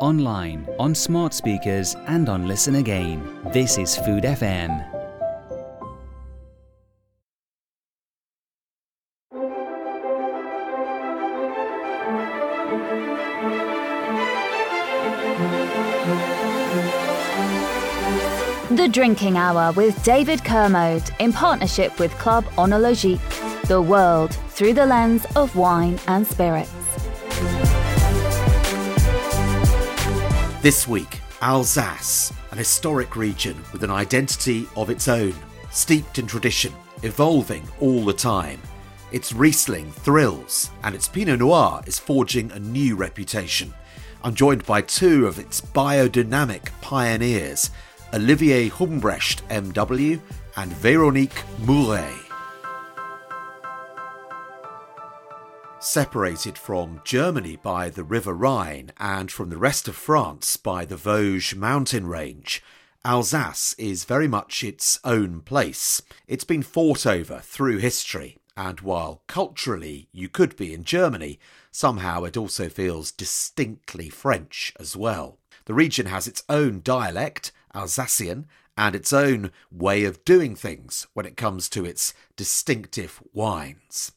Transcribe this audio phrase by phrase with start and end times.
[0.00, 3.22] online, on smart speakers, and on Listen Again.
[3.52, 4.84] This is Food FM.
[18.70, 23.18] The Drinking Hour with David Kermode in partnership with Club Oenologique.
[23.66, 26.77] The world through the lens of wine and spirits.
[30.68, 35.32] This week, Alsace, an historic region with an identity of its own,
[35.70, 38.60] steeped in tradition, evolving all the time.
[39.10, 43.72] Its Riesling thrills, and its Pinot Noir is forging a new reputation.
[44.22, 47.70] I'm joined by two of its biodynamic pioneers,
[48.12, 50.20] Olivier Humbrecht MW
[50.58, 52.27] and Veronique Muré.
[55.80, 60.96] Separated from Germany by the River Rhine and from the rest of France by the
[60.96, 62.64] Vosges mountain range,
[63.04, 66.02] Alsace is very much its own place.
[66.26, 71.38] It's been fought over through history, and while culturally you could be in Germany,
[71.70, 75.38] somehow it also feels distinctly French as well.
[75.66, 81.24] The region has its own dialect Alsatian, and its own way of doing things when
[81.26, 84.12] it comes to its distinctive wines.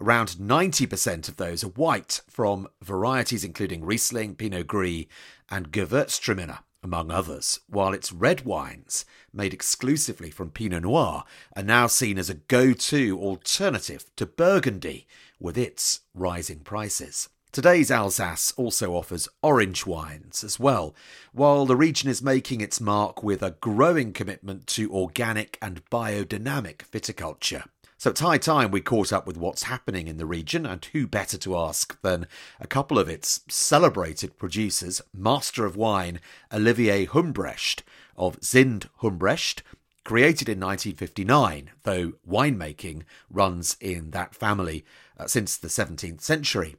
[0.00, 5.06] Around 90% of those are white from varieties including Riesling, Pinot Gris,
[5.50, 11.24] and Gewürztraminer, among others, while its red wines, made exclusively from Pinot Noir,
[11.56, 15.08] are now seen as a go to alternative to Burgundy
[15.40, 17.28] with its rising prices.
[17.50, 20.94] Today's Alsace also offers orange wines as well,
[21.32, 26.82] while the region is making its mark with a growing commitment to organic and biodynamic
[26.92, 27.64] viticulture.
[28.00, 31.08] So it's high time we caught up with what's happening in the region, and who
[31.08, 32.28] better to ask than
[32.60, 36.20] a couple of its celebrated producers, Master of Wine
[36.52, 37.82] Olivier Humbrecht
[38.16, 39.62] of Zind Humbrecht,
[40.04, 44.84] created in 1959, though winemaking runs in that family
[45.18, 46.76] uh, since the 17th century.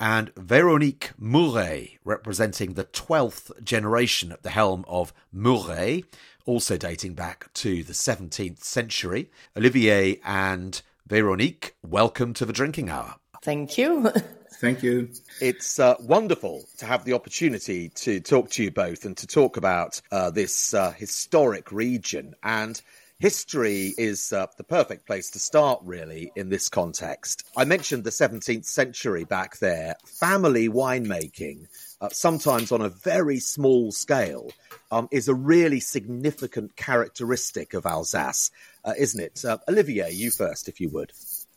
[0.00, 6.04] And Veronique Muré, representing the 12th generation at the helm of Muré,
[6.46, 9.30] also dating back to the 17th century.
[9.56, 13.16] Olivier and Veronique, welcome to the Drinking Hour.
[13.42, 14.10] Thank you.
[14.60, 15.10] Thank you.
[15.40, 19.56] It's uh, wonderful to have the opportunity to talk to you both and to talk
[19.56, 22.80] about uh, this uh, historic region and
[23.20, 27.46] History is uh, the perfect place to start, really, in this context.
[27.56, 29.94] I mentioned the 17th century back there.
[30.04, 31.68] Family winemaking,
[32.04, 34.50] uh, sometimes on a very small scale,
[34.90, 38.50] um, is a really significant characteristic of Alsace,
[38.84, 39.44] uh, isn't it?
[39.44, 41.12] Uh, Olivier, you first, if you would.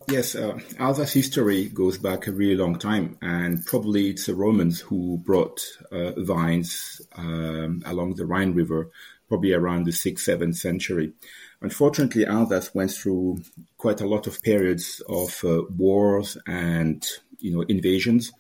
[0.08, 4.80] Yes, uh, Alsace history goes back a really long time, and probably it's the Romans
[4.80, 5.60] who brought
[5.92, 8.90] uh, vines um, along the Rhine River,
[9.28, 11.12] probably around the 6th, 7th century.
[11.62, 13.42] Unfortunately, Alsace went through
[13.78, 17.06] quite a lot of periods of uh, wars and
[17.40, 18.32] you know invasions,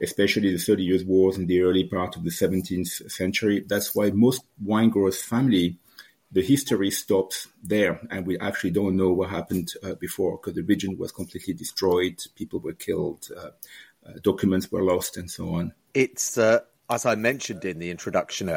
[0.00, 3.64] especially the Thirty Years' Wars in the early part of the 17th century.
[3.66, 5.78] That's why most wine growers' family,
[6.30, 10.62] the history stops there, and we actually don't know what happened uh, before because the
[10.62, 13.50] region was completely destroyed, people were killed, uh,
[14.06, 15.72] uh documents were lost, and so on.
[15.94, 18.48] It's uh, as I mentioned in the introduction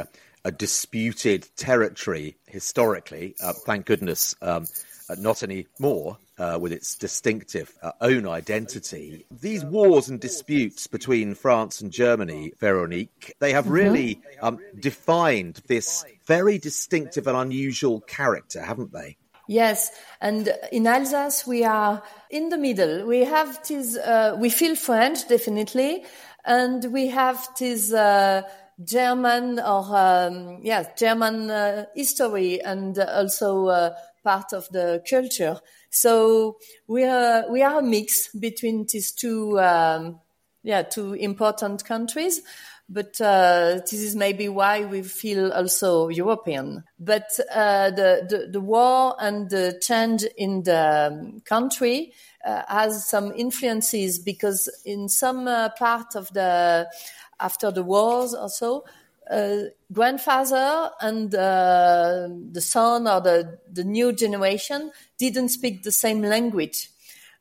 [0.46, 3.36] a disputed territory historically.
[3.42, 4.66] Uh, thank goodness, um,
[5.10, 6.18] uh, not anymore.
[6.38, 9.26] Uh, with its distinctive uh, own identity.
[9.32, 13.74] These wars and disputes between France and Germany, Veronique, they have mm-hmm.
[13.74, 19.16] really um, defined this very distinctive and unusual character, haven't they?
[19.48, 23.06] Yes, and in Alsace we are in the middle.
[23.06, 23.96] We have this.
[23.96, 26.04] Uh, we feel French definitely,
[26.44, 28.42] and we have this uh,
[28.84, 33.96] German or um, yes, German uh, history and also uh,
[34.26, 35.62] part of the culture.
[35.90, 40.20] So we are we are a mix between these two um,
[40.64, 42.42] yeah two important countries.
[42.88, 46.84] But uh, this is maybe why we feel also European.
[47.00, 52.14] But uh, the, the, the war and the change in the um, country
[52.46, 56.88] uh, has some influences because in some uh, part of the
[57.40, 58.90] after the wars or so, uh,
[59.92, 66.90] grandfather and uh, the son or the, the new generation didn't speak the same language.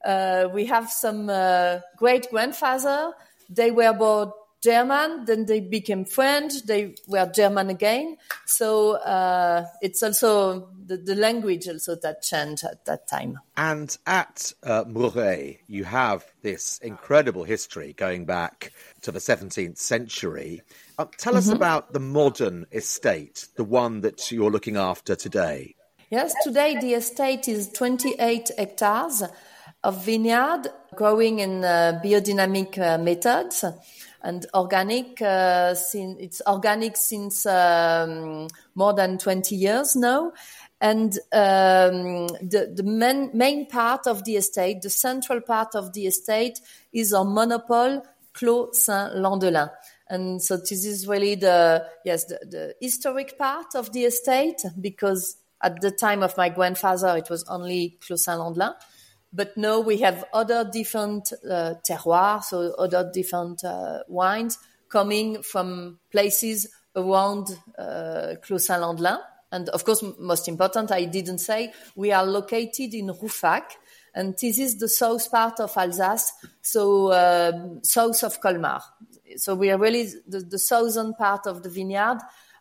[0.04, 3.12] Uh, we have some uh, great grandfather.
[3.48, 4.32] They were born
[4.64, 8.16] German, then they became French, they were German again.
[8.46, 13.38] So uh, it's also the, the, language also that changed at that time.
[13.58, 18.72] And at uh, Muré, you have this incredible history going back
[19.02, 20.62] to the 17th century.
[20.98, 21.56] Uh, tell us mm-hmm.
[21.56, 25.74] about the modern estate, the one that you're looking after today.
[26.08, 29.24] Yes, today the estate is 28 hectares
[29.82, 33.64] of vineyard growing in uh, biodynamic uh, methods
[34.24, 35.20] and organic.
[35.22, 40.32] Uh, since, it's organic since um, more than 20 years now.
[40.80, 46.06] And um, the, the main, main part of the estate, the central part of the
[46.06, 46.58] estate,
[46.92, 49.70] is our monopole Clos Saint Landelin.
[50.08, 55.38] And so this is really the yes the, the historic part of the estate because
[55.62, 58.74] at the time of my grandfather it was only Clos Saint Landelin
[59.34, 64.58] but now we have other different uh, terroirs, so other different uh, wines
[64.88, 69.18] coming from places around uh, Clos Saint Landelin.
[69.50, 73.76] And of course, most important, I didn't say, we are located in Rouffach,
[74.14, 76.32] and this is the south part of Alsace,
[76.62, 77.52] so uh,
[77.82, 78.80] south of Colmar.
[79.36, 82.18] So we are really the, the southern part of the vineyard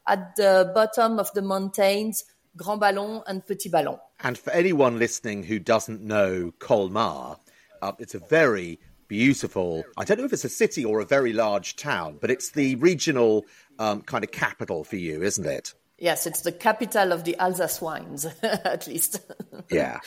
[0.08, 2.24] at the bottom of the mountains
[2.56, 3.98] Grand Ballon and Petit Ballon.
[4.24, 7.38] And for anyone listening who doesn't know Colmar,
[7.82, 8.80] uh, it's a very
[9.10, 12.52] beautiful, I don't know if it's a city or a very large town, but it's
[12.52, 13.46] the regional
[13.80, 15.74] um, kind of capital for you, isn't it?
[16.00, 19.20] Yes, it's the capital of the Alsace wines, at least.
[19.70, 20.00] yeah,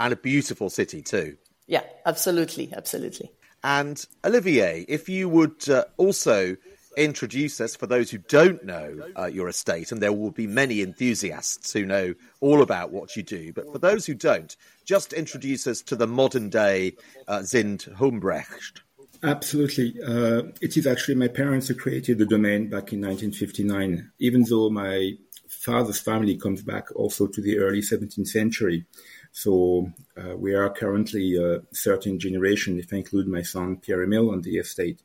[0.00, 1.36] and a beautiful city too.
[1.68, 3.30] Yeah, absolutely, absolutely.
[3.62, 6.56] And Olivier, if you would uh, also
[6.96, 10.80] introduce us for those who don't know uh, your estate, and there will be many
[10.80, 13.52] enthusiasts who know all about what you do.
[13.52, 16.96] But for those who don't, just introduce us to the modern day
[17.28, 18.80] uh, Zind Humbrecht.
[19.22, 19.94] Absolutely.
[20.04, 24.68] Uh, it is actually my parents who created the domain back in 1959, even though
[24.68, 25.12] my
[25.48, 28.84] father's family comes back also to the early 17th century.
[29.30, 34.30] So uh, we are currently a 13th generation, if I include my son Pierre Emile
[34.30, 35.00] on the estate.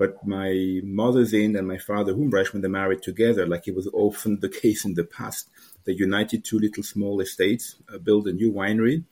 [0.00, 3.86] But my mother Zind and my father Humbrecht, when they married together, like it was
[3.92, 5.50] often the case in the past,
[5.84, 9.04] they united two little small estates, uh, built a new winery,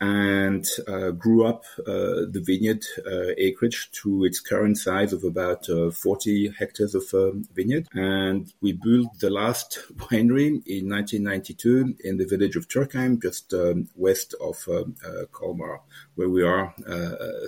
[0.00, 5.68] and uh, grew up uh, the vineyard uh, acreage to its current size of about
[5.68, 7.88] uh, 40 hectares of um, vineyard.
[7.92, 13.88] And we built the last winery in 1992 in the village of Turckheim, just um,
[13.96, 15.80] west of um, uh, Colmar,
[16.14, 16.72] where we are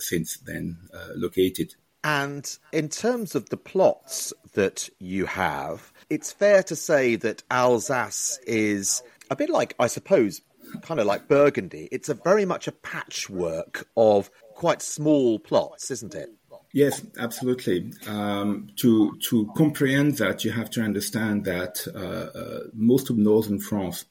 [0.00, 0.78] since then
[1.14, 1.76] located.
[2.04, 8.38] And in terms of the plots that you have, it's fair to say that Alsace
[8.46, 10.40] is a bit like, I suppose,
[10.82, 11.88] kind of like Burgundy.
[11.92, 16.30] It's a very much a patchwork of quite small plots, isn't it?
[16.74, 17.92] Yes, absolutely.
[18.06, 23.60] Um, to to comprehend that, you have to understand that uh, uh, most of northern
[23.60, 24.06] France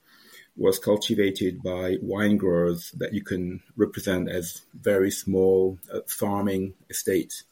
[0.57, 7.43] was cultivated by wine growers that you can represent as very small uh, farming estates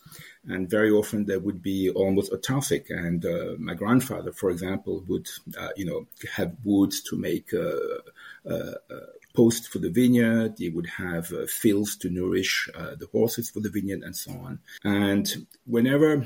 [0.47, 2.89] and very often they would be almost autarkic.
[2.89, 8.49] And uh, my grandfather, for example, would uh, you know have woods to make uh,
[8.49, 10.57] uh, uh posts for the vineyard.
[10.57, 14.59] they would have uh, fields to nourish the horses for the vineyard, and so on.
[14.83, 16.25] And whenever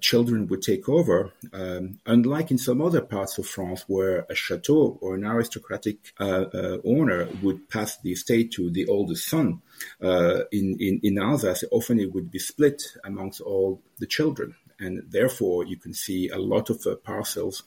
[0.00, 4.98] children would take over, um, unlike in some other parts of France where a chateau
[5.00, 9.60] or an aristocratic owner would pass the estate to the oldest son
[10.02, 14.54] uh, in, in, in Alsace, often it would be split amongst all the children.
[14.80, 17.64] And therefore, you can see a lot of uh, parcels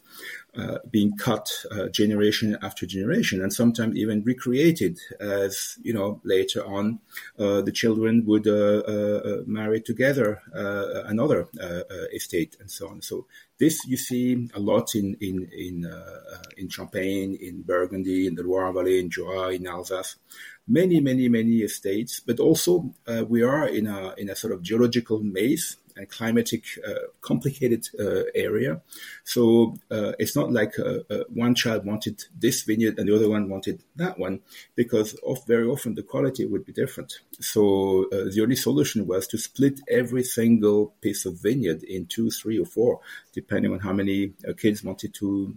[0.56, 6.66] uh, being cut uh, generation after generation, and sometimes even recreated as you know later
[6.66, 7.00] on
[7.40, 11.48] uh, the children would uh, marry together another
[12.14, 13.02] estate and so on.
[13.02, 13.26] So
[13.60, 15.92] this you see a lot in in in
[16.58, 20.18] in Champagne, in Burgundy, in the Loire Valley, in Jura, in Alsace
[20.68, 24.62] many, many, many estates, but also uh, we are in a in a sort of
[24.62, 28.82] geological maze and climatic uh, complicated uh, area.
[29.24, 33.30] So uh, it's not like uh, uh, one child wanted this vineyard and the other
[33.30, 34.42] one wanted that one,
[34.76, 37.20] because of very often the quality would be different.
[37.40, 42.30] So uh, the only solution was to split every single piece of vineyard in two,
[42.32, 43.00] three, or four,
[43.34, 45.56] depending on how many kids wanted to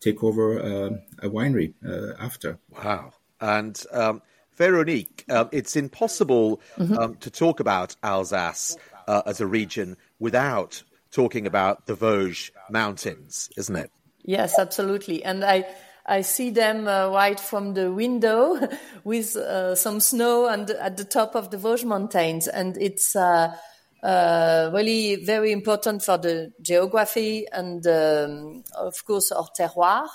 [0.00, 1.74] take over a winery
[2.18, 2.58] after.
[2.70, 3.12] Wow.
[3.40, 4.22] And um,
[4.56, 6.96] Veronique, uh, it's impossible mm-hmm.
[6.96, 8.76] um, to talk about Alsace
[9.06, 13.90] uh, as a region without talking about the Vosges Mountains, isn't it?
[14.22, 15.24] Yes, absolutely.
[15.24, 15.64] And I,
[16.04, 18.68] I see them uh, right from the window
[19.04, 22.48] with uh, some snow and at the top of the Vosges Mountains.
[22.48, 23.56] And it's, uh,
[24.02, 30.06] uh, really very important for the geography and, um, of course, our terroir,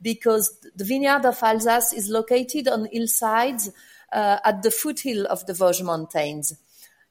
[0.00, 3.70] because the vineyard of Alsace is located on hillsides
[4.12, 6.54] uh, at the foothill of the Vosges Mountains.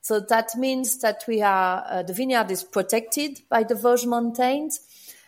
[0.02, 4.80] So that means that we are, uh, the vineyard is protected by the Vosges Mountains.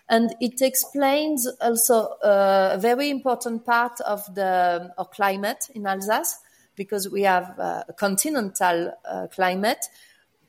[0.09, 6.39] And it explains also uh, a very important part of the our climate in Alsace
[6.75, 9.85] because we have uh, a continental uh, climate,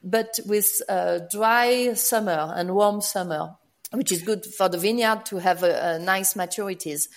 [0.03, 0.83] but with
[1.31, 3.57] dry summer and warm summer,
[3.93, 7.09] which is good for the vineyard to have a, a nice maturities.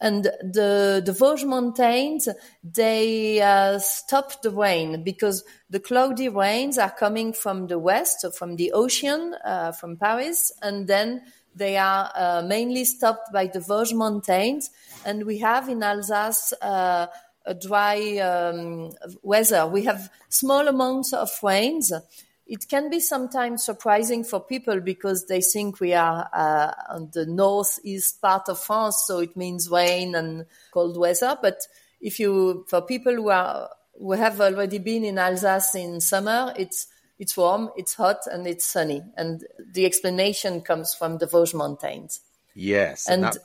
[0.00, 2.28] And the, the Vosges Mountains,
[2.62, 8.30] they uh, stop the rain because the cloudy rains are coming from the west, so
[8.30, 11.22] from the ocean, uh, from Paris, and then
[11.54, 14.68] they are uh, mainly stopped by the Vosges Mountains.
[15.06, 17.06] And we have in Alsace uh,
[17.46, 18.90] a dry um,
[19.22, 19.66] weather.
[19.66, 21.92] We have small amounts of rains.
[22.46, 27.26] It can be sometimes surprising for people because they think we are uh, on the
[27.26, 31.36] northeast part of France, so it means rain and cold weather.
[31.42, 31.66] But
[32.00, 36.86] if you, for people who are who have already been in Alsace in summer, it's
[37.18, 39.02] it's warm, it's hot, and it's sunny.
[39.16, 42.20] And the explanation comes from the Vosges Mountains.
[42.54, 43.40] Yes, and, and that,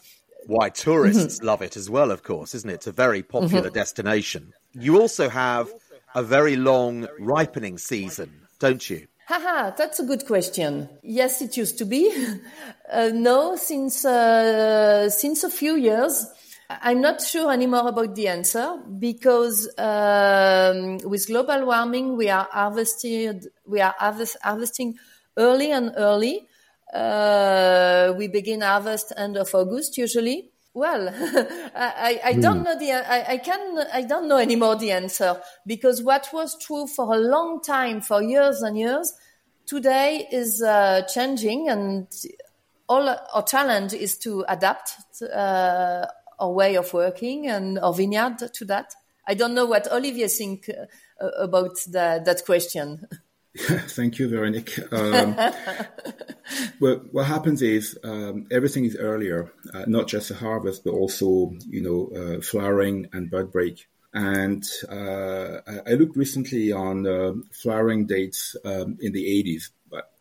[0.46, 1.46] why tourists mm-hmm.
[1.46, 2.74] love it as well, of course, isn't it?
[2.76, 3.74] It's a very popular mm-hmm.
[3.74, 4.54] destination.
[4.74, 5.74] You also have
[6.14, 9.08] a very long ripening season, don't you?
[9.28, 10.90] Haha, that's a good question.
[11.02, 12.04] Yes, it used to be.
[12.92, 16.26] Uh, no, since uh, since a few years,
[16.70, 23.48] I'm not sure anymore about the answer because um, with global warming, we are harvested,
[23.66, 24.98] we are harvest, harvesting
[25.38, 26.50] early and early.
[26.94, 30.51] Uh, we begin harvest end of August usually.
[30.74, 31.10] Well,
[31.76, 32.64] I, I, don't hmm.
[32.64, 36.88] know the, I, I can, I don't know anymore the answer because what was true
[36.88, 39.14] for a long time, for years and years,
[39.66, 42.08] today is uh, changing and
[42.88, 46.06] all our challenge is to adapt uh,
[46.40, 48.94] our way of working and our vineyard to that.
[49.28, 53.08] I don't know what Olivier think uh, about the, that question.
[53.58, 54.80] Thank you, Veronique.
[54.94, 55.36] Um,
[56.80, 61.52] well, what happens is um, everything is earlier, uh, not just the harvest, but also
[61.68, 63.88] you know uh, flowering and bud break.
[64.14, 69.70] And uh, I looked recently on uh, flowering dates um, in the 80s,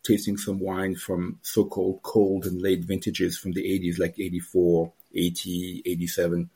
[0.01, 5.83] tasting some wine from so-called cold and late vintages from the 80s, like 84, 80,
[5.85, 6.49] 87.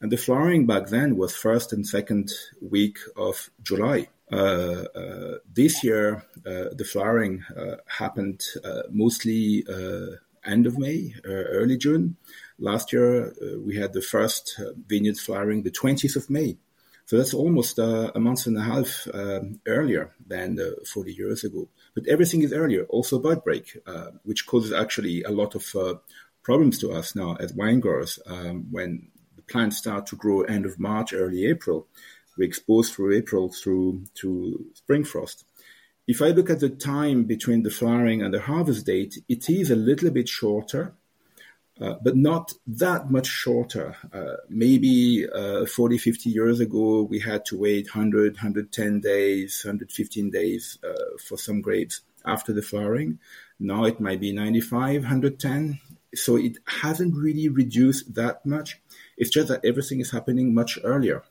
[0.00, 4.08] And the flowering back then was first and second week of July.
[4.32, 7.44] Uh, uh, this year, uh, the flowering
[7.86, 8.44] happened
[8.90, 9.64] mostly
[10.44, 12.16] end of May, early June.
[12.58, 13.34] Last year,
[13.64, 16.56] we had the first vineyards flowering the 20th of May.
[17.06, 21.68] So that's almost a month and a half um, earlier than 40 years ago.
[21.94, 22.84] But everything is earlier.
[22.84, 23.76] Also, bud break,
[24.22, 26.00] which causes actually a lot of
[26.42, 30.64] problems to us now as wine growers um, when the plants start to grow end
[30.66, 31.88] of March, early April
[32.36, 35.44] we expose through April through to spring frost.
[36.06, 39.70] If I look at the time between the flowering and the harvest date, it is
[39.70, 40.94] a little bit shorter,
[41.80, 43.96] uh, but not that much shorter.
[44.12, 50.30] Uh, maybe uh, 40, 50 years ago, we had to wait 100, 110 days, 115
[50.30, 53.18] days uh, for some grapes after the flowering.
[53.58, 55.78] Now it might be 95, 110.
[56.14, 58.80] So it hasn't really reduced that much.
[59.16, 61.22] It's just that everything is happening much earlier.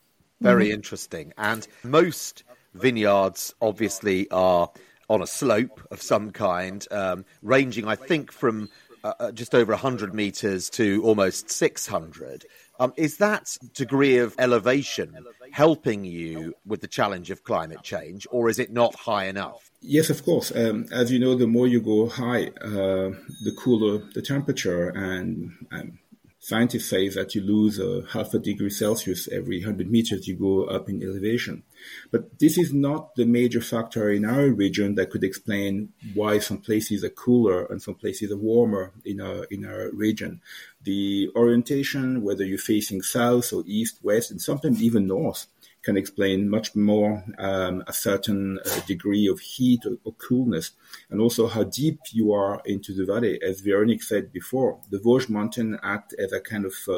[0.42, 0.74] Very mm-hmm.
[0.74, 1.34] interesting.
[1.38, 2.44] And most
[2.74, 4.70] vineyards obviously are
[5.10, 8.70] on a slope of some kind, um, ranging, I think, from
[9.04, 12.46] uh, uh just over 100 meters to almost 600.
[12.80, 15.14] Um, is that degree of elevation
[15.52, 19.70] helping you with the challenge of climate change, or is it not high enough?
[19.82, 20.52] Yes, of course.
[20.56, 23.12] Um, as you know, the more you go high, uh,
[23.44, 25.98] the cooler the temperature, and, and
[26.42, 30.64] Scientists say that you lose a half a degree Celsius every 100 meters you go
[30.64, 31.64] up in elevation.
[32.12, 36.60] But this is not the major factor in our region that could explain why some
[36.60, 40.40] places are cooler and some places are warmer in our, in our region.
[40.82, 45.46] The orientation, whether you're facing south or east, west, and sometimes even north,
[45.90, 50.74] can explain much more um, a certain uh, degree of heat or, or, coolness,
[51.10, 53.42] and also how deep you are into the valley.
[53.42, 56.94] As Veronique said before, the Vosges Mountain act as a kind of uh,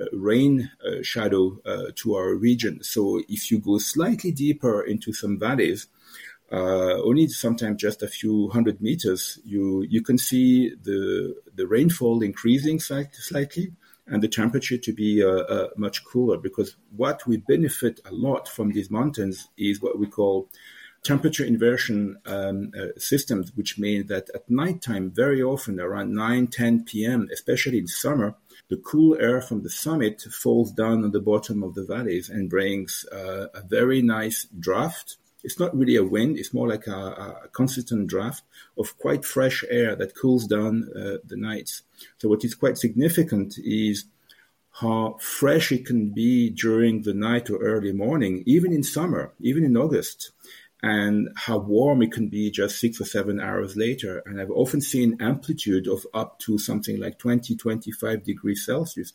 [0.00, 2.82] uh, rain uh, shadow uh, to our region.
[2.82, 5.88] So if you go slightly deeper into some valleys,
[6.50, 12.22] uh, only sometimes just a few hundred meters, you you can see the the rainfall
[12.22, 13.72] increasing slightly
[14.06, 18.48] and the temperature to be uh, uh, much cooler because what we benefit a lot
[18.48, 20.48] from these mountains is what we call
[21.04, 26.84] temperature inversion um, uh, systems, which mean that at nighttime, very often around 9, 10
[26.84, 28.34] p.m., especially in summer,
[28.70, 32.48] the cool air from the summit falls down on the bottom of the valleys and
[32.48, 35.18] brings uh, a very nice draft.
[35.44, 38.42] It's not really a wind, it's more like a, a consistent draft
[38.76, 41.82] of quite fresh air that cools down uh, the nights.
[42.18, 44.06] So, what is quite significant is
[44.80, 49.64] how fresh it can be during the night or early morning, even in summer, even
[49.64, 50.32] in August,
[50.82, 54.22] and how warm it can be just six or seven hours later.
[54.26, 59.12] And I've often seen amplitude of up to something like 20, 25 degrees Celsius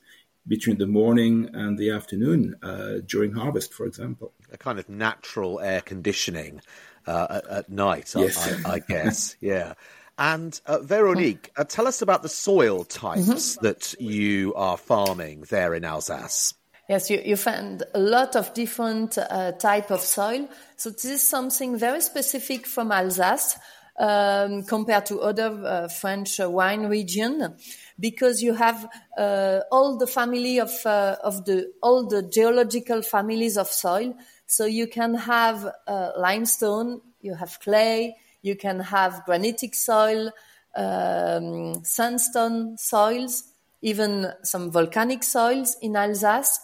[0.48, 4.34] between the morning and the afternoon uh, during harvest, for example.
[4.51, 6.62] A kind of natural air conditioning
[7.05, 8.65] uh, at, at, night, yes.
[8.65, 9.36] I, I guess.
[9.41, 9.74] yeah.
[10.17, 13.65] And uh, Veronique, uh, tell us about the soil types mm-hmm.
[13.65, 16.55] that you are farming there in Alsace.
[16.89, 20.50] Yes, you, you find a lot of different uh, type of soil.
[20.75, 23.58] So this is something very specific from Alsace
[24.00, 27.56] um, compared to other uh, French wine region,
[28.00, 33.58] because you have uh, all the family of uh, of the all the geological families
[33.58, 34.15] of soil.
[34.48, 40.32] So you can have uh, limestone, you have clay, you can have granitic soil,
[40.75, 43.44] um, sandstone soils,
[43.82, 46.60] even some volcanic soils in Alsace.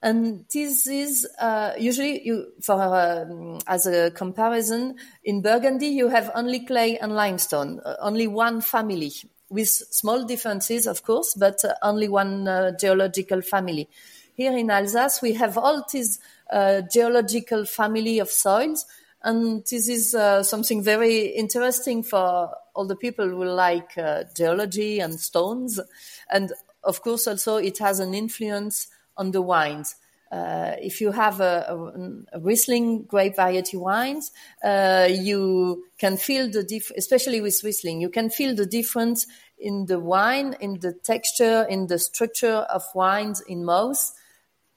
[0.00, 6.30] And this is uh, usually you, for um, as a comparison in Burgundy you have
[6.34, 9.12] only clay and limestone, uh, only one family
[9.50, 13.88] with small differences, of course, but uh, only one uh, geological family.
[14.34, 16.20] Here in Alsace we have all this
[16.52, 18.86] uh, geological family of soils,
[19.22, 25.00] and this is uh, something very interesting for all the people who like uh, geology
[25.00, 25.80] and stones.
[26.30, 26.52] And
[26.84, 28.86] of course, also it has an influence
[29.18, 29.96] on the wines.
[30.32, 34.30] Uh, if you have a, a, a, Riesling grape variety wines,
[34.62, 39.26] uh, you can feel the diff- especially with Riesling, you can feel the difference
[39.58, 44.12] in the wine, in the texture, in the structure of wines in mouth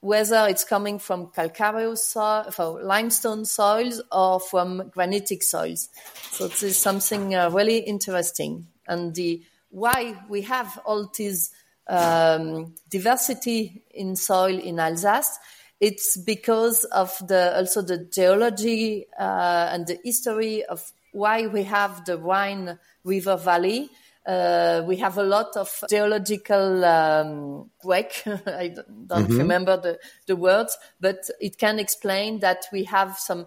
[0.02, 5.88] whether it's coming from calcareous soil, from limestone soils or from granitic soils.
[6.32, 8.66] So this is something uh, really interesting.
[8.88, 11.52] And the why we have all this
[11.88, 15.38] um, diversity in soil in Alsace,
[15.80, 22.04] it's because of the also the geology uh, and the history of why we have
[22.04, 23.90] the Rhine River Valley
[24.26, 28.22] uh, we have a lot of geological um, wreck.
[28.26, 29.38] I don't mm-hmm.
[29.38, 33.46] remember the, the words, but it can explain that we have some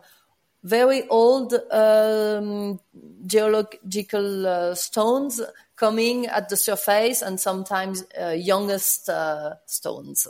[0.63, 2.79] very old um,
[3.25, 5.39] geological uh, stones
[5.75, 10.27] coming at the surface and sometimes uh, youngest uh, stones.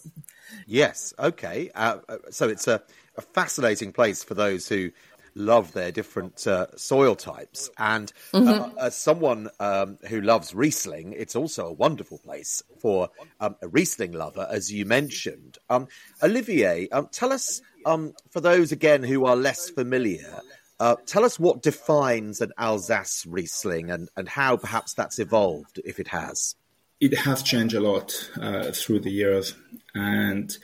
[0.65, 1.69] Yes, okay.
[1.75, 2.81] Uh, uh, so it's a,
[3.17, 4.91] a fascinating place for those who
[5.36, 7.69] love their different uh, soil types.
[7.77, 8.77] And uh, mm-hmm.
[8.79, 14.13] as someone um, who loves Riesling, it's also a wonderful place for um, a Riesling
[14.13, 15.58] lover, as you mentioned.
[15.69, 15.88] Um,
[16.23, 20.39] Olivier, um, tell us, um, for those again who are less familiar,
[20.79, 25.99] uh, tell us what defines an Alsace Riesling and, and how perhaps that's evolved, if
[25.99, 26.55] it has.
[26.99, 29.55] It has changed a lot uh, through the years.
[29.93, 30.57] And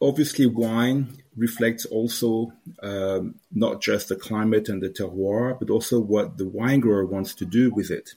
[0.00, 6.38] obviously, wine reflects also um, not just the climate and the terroir, but also what
[6.38, 8.14] the wine grower wants to do with it,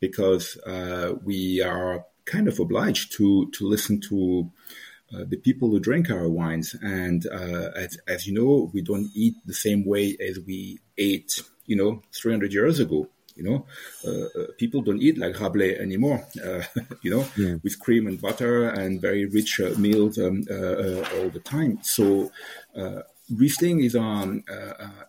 [0.00, 4.50] because uh, we are kind of obliged to to listen to
[5.14, 9.10] uh, the people who drink our wines, and uh, as, as you know, we don't
[9.14, 13.08] eat the same way as we ate, you know, 300 years ago.
[13.34, 13.66] You know,
[14.04, 16.26] uh, uh, people don't eat like Rabelais anymore.
[16.44, 16.62] Uh,
[17.02, 17.54] you know, yeah.
[17.62, 21.78] with cream and butter and very rich uh, meals um, uh, all the time.
[21.82, 22.30] So.
[23.30, 24.44] Riesling is on.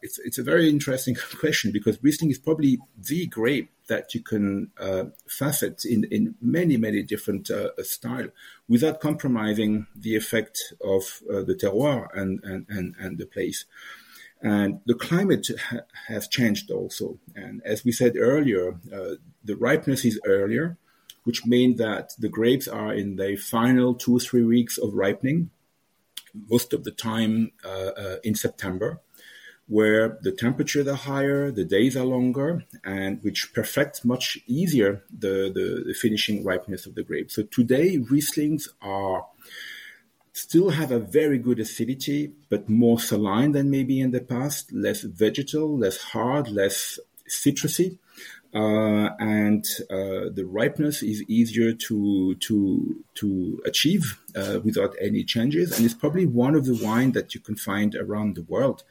[0.01, 4.71] it's it's a very interesting question because Riesling is probably the grape that you can
[4.79, 7.49] uh, facet in in many many different
[7.82, 8.27] style
[8.67, 13.65] without compromising the effect of the terroir and, and and and the place.
[14.41, 17.19] And the climate ha- has changed also.
[17.36, 20.77] And as we said earlier, uh, the ripeness is earlier,
[21.25, 25.49] which means that the grapes are in the final two three weeks of ripening,
[26.49, 28.99] most of the time uh, uh, in September,
[29.67, 35.51] where the temperatures are higher, the days are longer, and which perfects much easier the,
[35.53, 37.29] the, the finishing ripeness of the grape.
[37.29, 39.27] So today, Rieslings are
[40.33, 45.01] still have a very good acidity, but more saline than maybe in the past, less
[45.01, 47.97] vegetal, less hard, less citrusy.
[48.53, 55.75] Uh, and uh, the ripeness is easier to to to achieve uh, without any changes.
[55.75, 58.83] And it's probably one of the wine that you can find around the world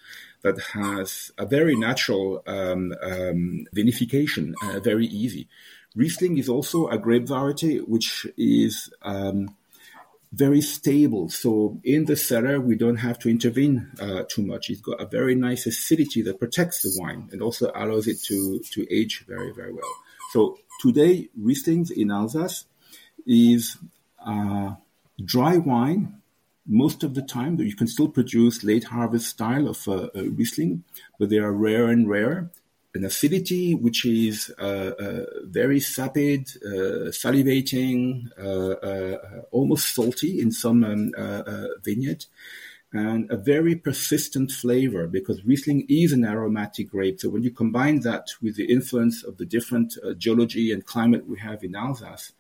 [0.43, 5.49] that has a very natural um, um, vinification, uh, very easy.
[5.97, 9.57] Riesling is also a grape variety which is um,
[10.33, 11.29] very stable.
[11.29, 14.71] So in the cellar, we don't have to intervene uh, too much.
[14.71, 18.61] It's got a very nice acidity that protects the wine and also allows it to,
[18.73, 19.91] to age very, very well.
[20.33, 22.65] So today, Rieslings in Alsace
[23.27, 23.79] is
[24.25, 24.75] uh,
[25.25, 26.21] dry wine
[26.67, 27.59] most of the time.
[27.59, 30.85] You can still produce late harvest style of uh, uh, Riesling,
[31.19, 32.51] but they are rare and rare
[32.95, 40.51] an acidity which is uh, uh, very sapid, uh, salivating, uh, uh, almost salty in
[40.51, 41.13] some um,
[41.85, 42.25] vineyard,
[42.93, 47.21] and a very persistent flavor because Riesling is an aromatic grape.
[47.21, 51.39] So when you combine that with the influence of the different geology and climate we
[51.39, 52.33] have in Alsace,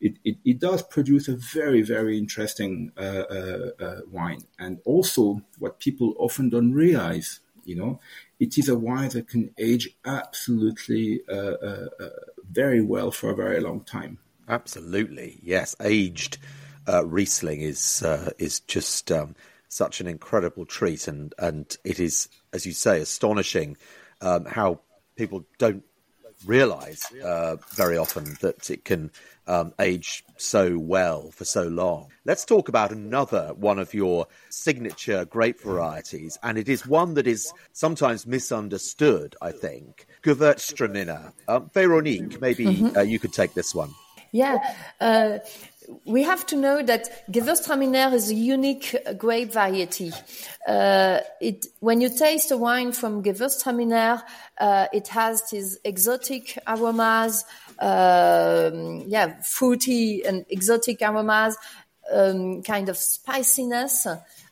[0.00, 4.42] it, it, it, does produce a very, very interesting uh, uh, uh, wine.
[4.58, 8.00] And also, what people often don't realize, you know,
[8.38, 12.08] it is a wine that can age absolutely uh, uh, uh,
[12.50, 14.18] very well for a very long time.
[14.48, 15.74] Absolutely, yes.
[15.80, 16.38] Aged
[16.86, 18.04] Riesling is
[18.38, 19.34] is just um,
[19.68, 23.76] such an incredible treat, and and it is, as you say, astonishing
[24.20, 24.80] um, how
[25.16, 25.82] people don't
[26.44, 29.10] realize uh, very often that it can
[29.46, 32.08] um, age so well for so long.
[32.24, 37.26] Let's talk about another one of your signature grape varieties, and it is one that
[37.26, 40.06] is sometimes misunderstood, I think.
[40.22, 41.32] Gewürztraminer.
[41.48, 42.96] Um, Veronique, maybe mm-hmm.
[42.96, 43.90] uh, you could take this one.
[44.32, 44.58] Yeah.
[45.00, 45.38] Uh,
[46.04, 50.12] we have to know that Gewürztraminer is a unique grape variety.
[50.66, 54.22] Uh, it, when you taste a wine from Gewürztraminer,
[54.58, 57.44] uh, it has these exotic aromas,
[57.78, 61.56] um, yeah, fruity and exotic aromas,
[62.12, 64.06] um, kind of spiciness.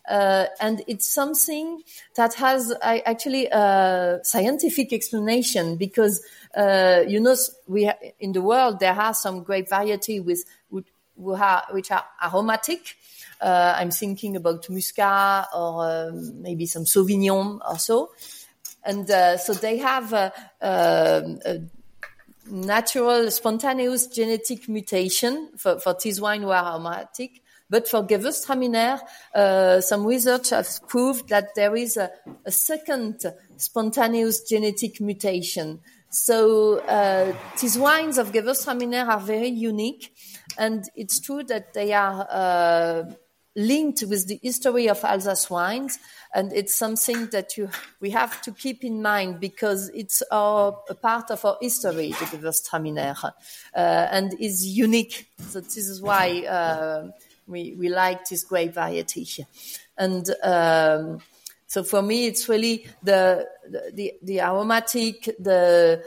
[0.06, 1.82] Uh, and it's something
[2.16, 6.22] that has uh, actually a scientific explanation because
[6.54, 7.34] uh, you know
[7.66, 10.44] we in the world there are some grape variety with
[11.16, 12.96] which are aromatic.
[13.40, 18.12] Uh, I'm thinking about Muscat or um, maybe some Sauvignon or so.
[18.84, 21.60] And uh, so they have a, a, a,
[22.46, 27.40] natural, spontaneous genetic mutation for, for this wine who are aromatic.
[27.70, 29.00] But for Gewürztraminer,
[29.34, 32.10] uh, some research has proved that there is a,
[32.44, 33.24] a second
[33.56, 35.80] spontaneous genetic mutation.
[36.10, 40.14] So uh, these wines of Gewürztraminer are very unique
[40.58, 43.04] and it's true that they are uh,
[43.56, 45.98] linked with the history of Alsace wines,
[46.34, 47.68] and it's something that you
[48.00, 52.26] we have to keep in mind because it's our, a part of our history, the
[52.26, 53.30] Gewürztraminer, uh,
[53.76, 55.28] and is unique.
[55.48, 57.10] So this is why uh,
[57.46, 59.26] we we like this grape variety,
[59.96, 60.28] and.
[60.42, 61.20] Um,
[61.66, 63.48] so for me, it's really the,
[63.92, 66.04] the, the aromatic, the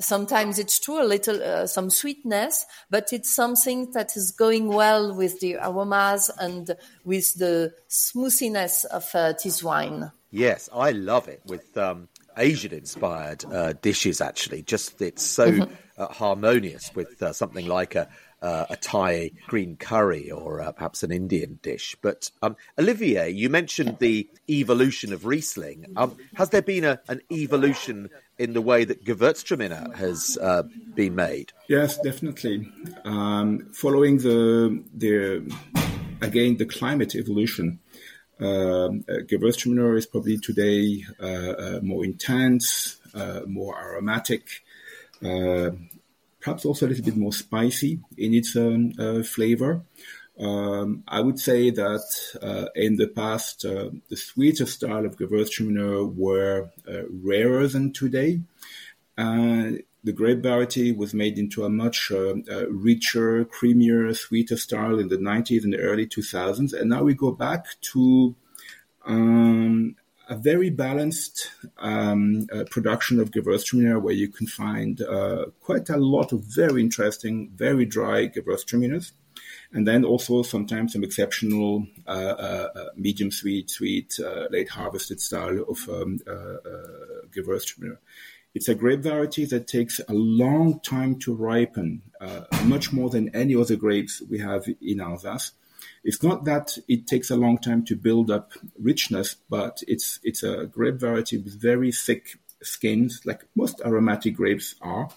[0.00, 5.14] sometimes it's true a little uh, some sweetness but it's something that is going well
[5.14, 11.40] with the aromas and with the smoothiness of uh, this wine yes i love it
[11.46, 12.08] with um,
[12.38, 15.74] asian inspired uh, dishes actually just it's so mm-hmm.
[16.00, 18.08] Uh, harmonious with uh, something like a
[18.42, 21.96] uh, a Thai green curry or uh, perhaps an Indian dish.
[22.00, 25.86] But um, Olivier, you mentioned the evolution of Riesling.
[25.96, 30.62] Um, has there been a, an evolution in the way that Gewürztraminer has uh,
[30.94, 31.52] been made?
[31.68, 32.70] Yes, definitely.
[33.04, 35.54] Um, following the the
[36.22, 37.80] again the climate evolution,
[38.40, 42.96] um, uh, Gewürztraminer is probably today uh, uh more intense,
[43.46, 44.62] more aromatic,
[45.22, 45.70] uh,
[46.40, 49.82] perhaps also a little bit more spicy in its um, flavor.
[50.40, 52.02] Um, I would say that
[52.40, 58.40] uh, in the past, uh, the sweeter style of Gewürztraminer were uh, rarer than today.
[59.16, 65.08] the grape variety was made into a much uh, uh, richer, creamier, sweeter style in
[65.08, 66.72] the 90s and early 2000s.
[66.72, 68.34] And now we go back to
[69.04, 69.96] um,
[70.30, 75.02] a very balanced um, uh, production of Gewürztraminer where you can find
[75.60, 79.12] quite a lot of very interesting, very dry Gewürztraminers
[79.72, 85.20] and then also sometimes some exceptional uh, uh, uh medium sweet, sweet, uh, late harvested
[85.20, 86.56] style of um, uh,
[87.30, 87.98] Gewürztraminer.
[88.52, 92.02] It's a grape variety that takes a long time to ripen,
[92.64, 95.52] much more than any other grapes we have in Alsace.
[96.02, 100.42] It's not that it takes a long time to build up richness, but it's it's
[100.42, 105.08] a grape variety with very thick skins, like most aromatic grapes are,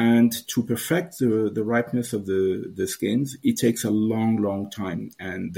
[0.00, 4.70] And to perfect the, the ripeness of the, the skins, it takes a long, long
[4.70, 5.10] time.
[5.20, 5.54] And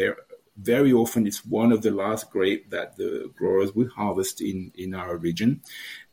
[0.56, 4.94] very often it's one of the last grape that the growers will harvest in, in
[4.94, 5.62] our region.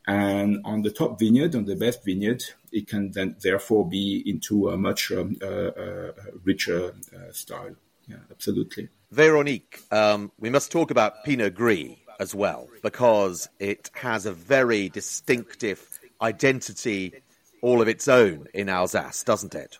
[0.06, 4.68] And on the top vineyard, on the best vineyard, it can then therefore be into
[4.68, 6.12] a much um, uh, uh,
[6.44, 7.74] richer uh, style.
[8.06, 8.88] Yeah, absolutely.
[9.10, 14.88] Veronique, um, we must talk about Pinot Gris as well, because it has a very
[14.88, 17.14] distinctive identity
[17.62, 19.78] all of its own in Alsace, doesn't it?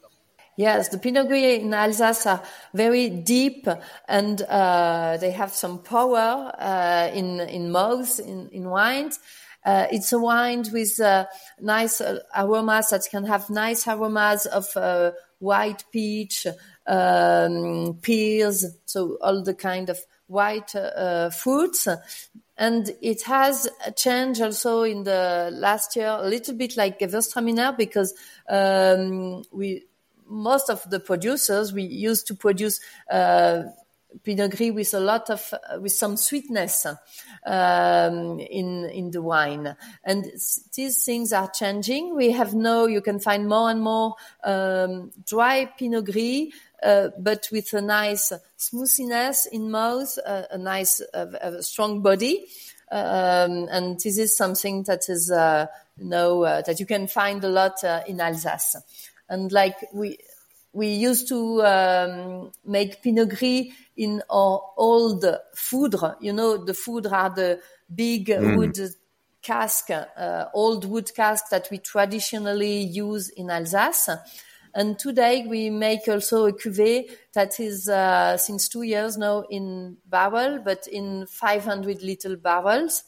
[0.56, 2.42] Yes, the Pinot Gris in Alsace are
[2.74, 3.66] very deep
[4.08, 9.18] and uh, they have some power uh, in in mouths, in, in wines.
[9.64, 11.26] Uh, it's a wine with uh,
[11.60, 16.46] nice uh, aromas that can have nice aromas of uh, white peach,
[16.86, 19.98] um, pears, so all the kind of
[20.28, 21.88] white uh, fruits.
[22.56, 28.14] And it has changed also in the last year, a little bit like Gewürztraminer, because
[28.48, 29.84] um, we
[30.26, 33.64] most of the producers we used to produce uh,
[34.22, 36.86] Pinot Gris with a lot of uh, with some sweetness
[37.46, 40.24] um, in in the wine, and
[40.74, 42.14] these things are changing.
[42.14, 47.48] We have now you can find more and more um, dry Pinot Gris uh, but
[47.52, 52.46] with a nice smoothness in mouth, uh, a nice, uh, strong body.
[52.90, 55.66] Um, and this is something that is, uh,
[56.00, 58.76] uh, that you can find a lot in Alsace.
[59.28, 60.18] And like we,
[60.72, 63.66] we used to um, make Pinot Gris
[64.00, 66.16] in our old foudre.
[66.20, 67.60] You know, the foudre are the
[67.94, 68.56] big mm.
[68.56, 68.78] wood
[69.42, 74.16] cask, uh, old wood cask that we traditionally use in Alsace.
[74.74, 79.98] And today we make also a cuvée that is uh, since two years now in
[80.06, 83.04] barrel, but in 500 little barrels.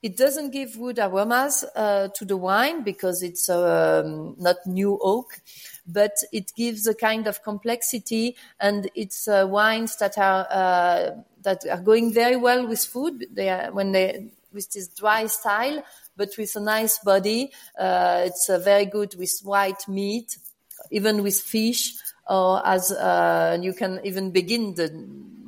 [0.00, 5.40] It doesn't give wood aromas uh, to the wine because it's um, not new oak,
[5.86, 11.10] but it gives a kind of complexity, and it's uh, wines that are uh,
[11.42, 13.26] that are going very well with food.
[13.32, 15.82] They are when they with this dry style,
[16.16, 17.52] but with a nice body.
[17.78, 20.38] Uh, it's uh, very good with white meat
[20.90, 21.94] even with fish,
[22.28, 24.86] or as uh, you can even begin the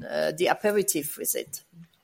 [0.09, 1.63] uh, the aperitif with it.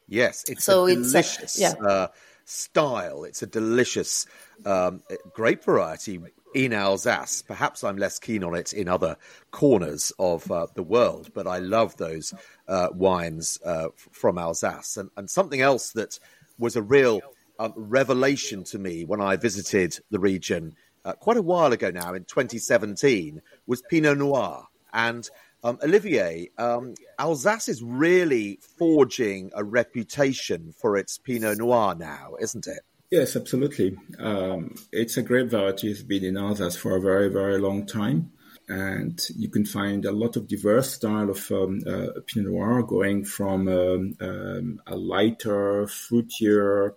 [0.09, 2.07] Yes, it's so delicious it's, yeah.
[2.53, 3.25] Uh, style.
[3.25, 4.27] It's a delicious
[4.65, 6.21] um, grape variety
[6.55, 7.43] in Alsace.
[7.43, 9.17] Perhaps I'm less keen on it in other
[9.51, 12.35] corners of uh, the world, but I love those
[12.69, 14.97] uh, wines uh, from Alsace.
[14.97, 16.19] And, and, something else that
[16.59, 17.21] was a real
[17.59, 22.15] um, revelation to me when I visited the region uh, quite a while ago now,
[22.15, 24.67] in 2017, was Pinot Noir.
[24.93, 25.29] And
[25.63, 32.67] um, Olivier, um, Alsace is really forging a reputation for its Pinot Noir now, isn't
[32.67, 32.81] it?
[33.11, 33.97] Yes, absolutely.
[34.19, 35.91] Um, it's a great variety.
[35.91, 38.33] It's been in Alsace for a very, very long time.
[38.69, 43.25] And you can find a lot of diverse style of um, uh, Pinot Noir, going
[43.25, 46.95] from um, um, a lighter, fruitier,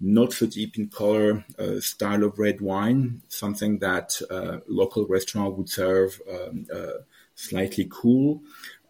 [0.00, 5.56] not so deep in color uh, style of red wine, something that uh, local restaurant
[5.56, 7.02] would serve um, uh,
[7.34, 8.42] slightly cool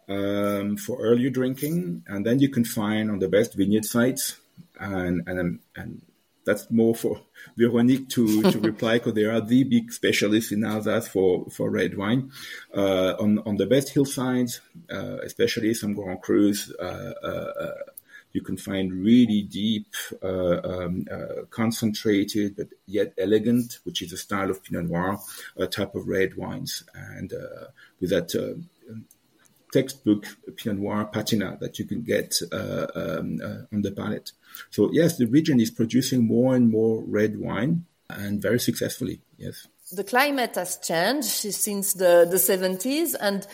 [0.07, 2.03] um, for earlier drinking.
[2.07, 4.37] And then you can find on the best vineyard sites,
[4.79, 6.01] and and, and
[6.45, 7.19] that's more for
[7.57, 11.97] Veronique to, to reply because they are the big specialists in Alsace for, for red
[11.97, 12.31] wine.
[12.73, 17.73] Uh, on, on the best hillsides, uh, especially some Grand Crus, uh, uh
[18.35, 19.87] you can find really deep,
[20.21, 25.19] uh, um, uh, concentrated, but yet elegant, which is a style of Pinot Noir,
[25.55, 26.83] a type of red wines.
[26.93, 27.67] And uh,
[28.01, 28.59] with that uh,
[29.71, 30.25] textbook
[30.57, 34.33] Pinot Noir patina that you can get uh, um, uh, on the palate.
[34.69, 39.67] So, yes, the region is producing more and more red wine and very successfully, yes.
[39.91, 43.45] The climate has changed since the, the 70s, and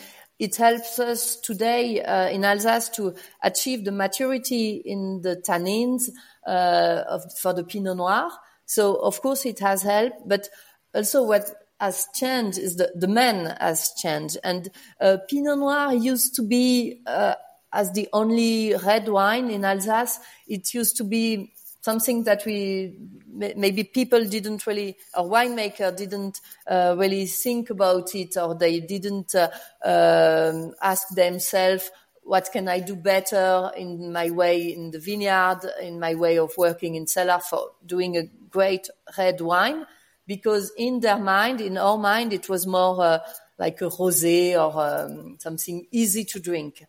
[0.42, 6.08] it helps us today uh, in Alsace to achieve the maturity in the tannins
[6.44, 8.28] uh, of, for the Pinot Noir.
[8.66, 10.48] So of course it has helped, but
[10.92, 14.36] also what has changed is the, the man has changed.
[14.42, 14.68] And
[15.00, 17.36] uh, Pinot Noir used to be uh,
[17.72, 20.18] as the only red wine in Alsace.
[20.48, 21.51] It used to be
[21.82, 22.96] something that we
[23.34, 29.34] maybe people didn't really or winemaker didn't uh, really think about it or they didn't
[29.34, 29.48] uh,
[29.84, 31.90] um, ask themselves
[32.24, 36.56] what can I do better in my way in the vineyard, in my way of
[36.56, 39.86] working in cellar for doing a great red wine?
[40.26, 43.18] Because in their mind, in our mind, it was more uh,
[43.58, 46.84] like a rosé or um, something easy to drink.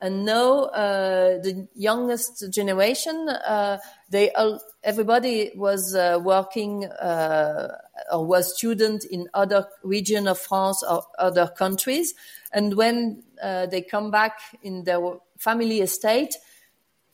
[0.00, 7.76] And now uh, the youngest generation, uh, they all, everybody was uh, working uh,
[8.10, 12.14] or was student in other region of France or other countries.
[12.52, 15.00] And when uh, they come back in their
[15.38, 16.34] family estate,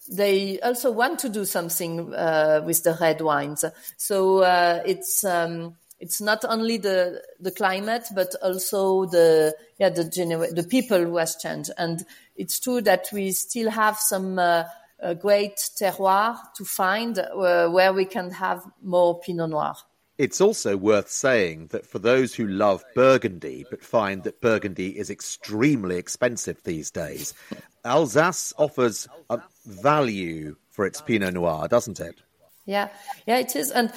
[0.09, 3.65] they also want to do something uh, with the red wines.
[3.97, 10.05] So uh, it's um, it's not only the the climate, but also the yeah the
[10.05, 11.71] gener- the people who has changed.
[11.79, 12.05] And
[12.37, 14.65] it's true that we still have some uh,
[15.21, 19.75] great terroir to find uh, where we can have more Pinot Noir.
[20.19, 25.11] It's also worth saying that for those who love Burgundy but find that Burgundy is
[25.11, 27.35] extremely expensive these days,
[27.85, 32.23] Alsace offers a value for its Pinot Noir, doesn't it?
[32.65, 32.89] Yeah,
[33.27, 33.71] yeah, it is.
[33.71, 33.93] And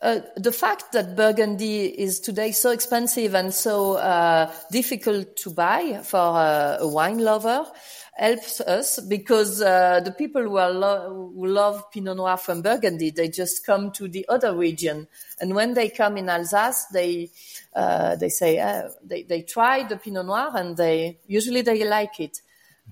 [0.00, 6.00] uh, the fact that Burgundy is today so expensive and so uh, difficult to buy
[6.04, 7.66] for uh, a wine lover
[8.14, 13.28] helps us because uh, the people who, lo- who love Pinot Noir from Burgundy, they
[13.28, 15.06] just come to the other region,
[15.40, 17.30] and when they come in Alsace, they
[17.74, 22.40] they say they they try the Pinot Noir and they usually they like it,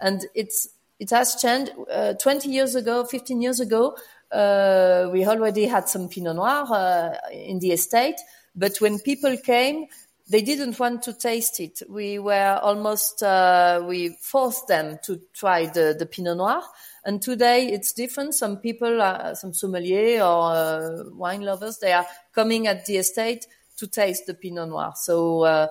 [0.01, 1.73] and it's it has changed.
[1.91, 3.97] Uh, Twenty years ago, fifteen years ago,
[4.37, 8.21] uh, we already had some Pinot Noir uh, in the estate,
[8.55, 9.87] but when people came
[10.29, 11.83] they didn't want to taste it.
[11.89, 16.63] We were almost, uh, we forced them to try the, the Pinot Noir.
[17.05, 18.35] And today it's different.
[18.35, 23.47] Some people, uh, some sommelier or uh, wine lovers, they are coming at the estate
[23.77, 24.95] to taste the Pinot Noir.
[24.97, 25.69] So uh,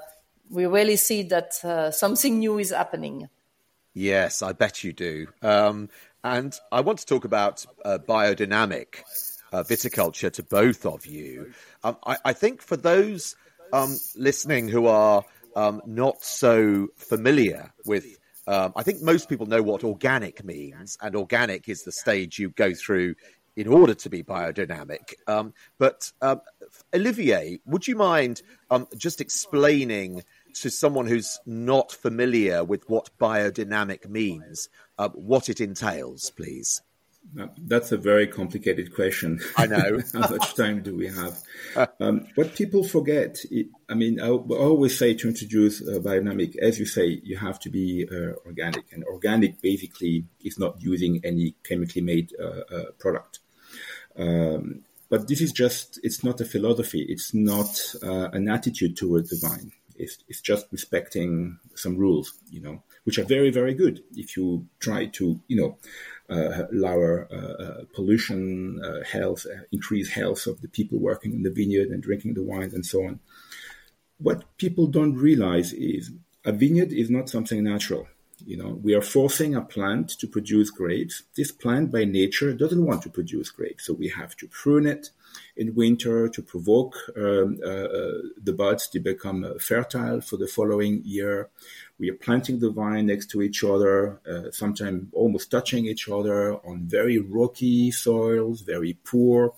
[0.49, 3.28] we really see that something new is happening.
[3.93, 5.28] Yes, I bet you do.
[5.41, 5.89] Um,
[6.25, 9.03] and I want to talk about uh, biodynamic
[9.53, 11.53] viticulture to both of you.
[11.83, 13.35] Um, I, I think for those
[13.71, 15.23] um, listening who are
[15.55, 18.05] um, not so familiar with,
[18.47, 22.49] um, I think most people know what organic means, and organic is the stage you
[22.49, 23.15] go through
[23.55, 25.13] in order to be biodynamic.
[25.27, 26.41] Um, but um,
[26.93, 28.41] Olivier, would you mind
[28.97, 30.23] just explaining
[30.56, 36.82] to someone who's not familiar with what biodynamic means, uh, what it entails, please?
[37.58, 39.41] That's a very complicated question.
[39.58, 40.00] I know.
[40.13, 41.41] How much time do we have?
[42.00, 43.39] Um, what people forget,
[43.89, 47.70] I mean, I, always say to introduce uh, biodynamic, as you say, you have to
[47.70, 48.94] be uh, organic.
[48.94, 53.39] And organic basically is not using any chemically made uh, uh product.
[54.15, 57.06] Um, but this is just, it's not a philosophy.
[57.10, 59.72] It's not uh, an attitude towards the vine.
[59.97, 64.67] It's, it's just respecting some rules, you know, which are very, very good if you
[64.79, 65.77] try to, you know,
[66.27, 71.89] uh, lower uh, uh, pollution, health, increase health of the people working in the vineyard
[71.89, 73.19] and drinking the wines and so on.
[74.17, 76.12] What people don't realize is
[76.43, 78.08] a vineyard is not something natural.
[78.43, 81.23] You know, we are forcing a plant to produce grapes.
[81.36, 85.12] This plant by nature doesn't want to produce grapes, so we have to prune it
[85.56, 87.78] in winter to provoke um, uh,
[88.41, 91.50] the buds to become fertile for the following year.
[91.98, 96.56] We are planting the vine next to each other, uh, sometimes almost touching each other
[96.56, 99.54] on very rocky soils, very poor,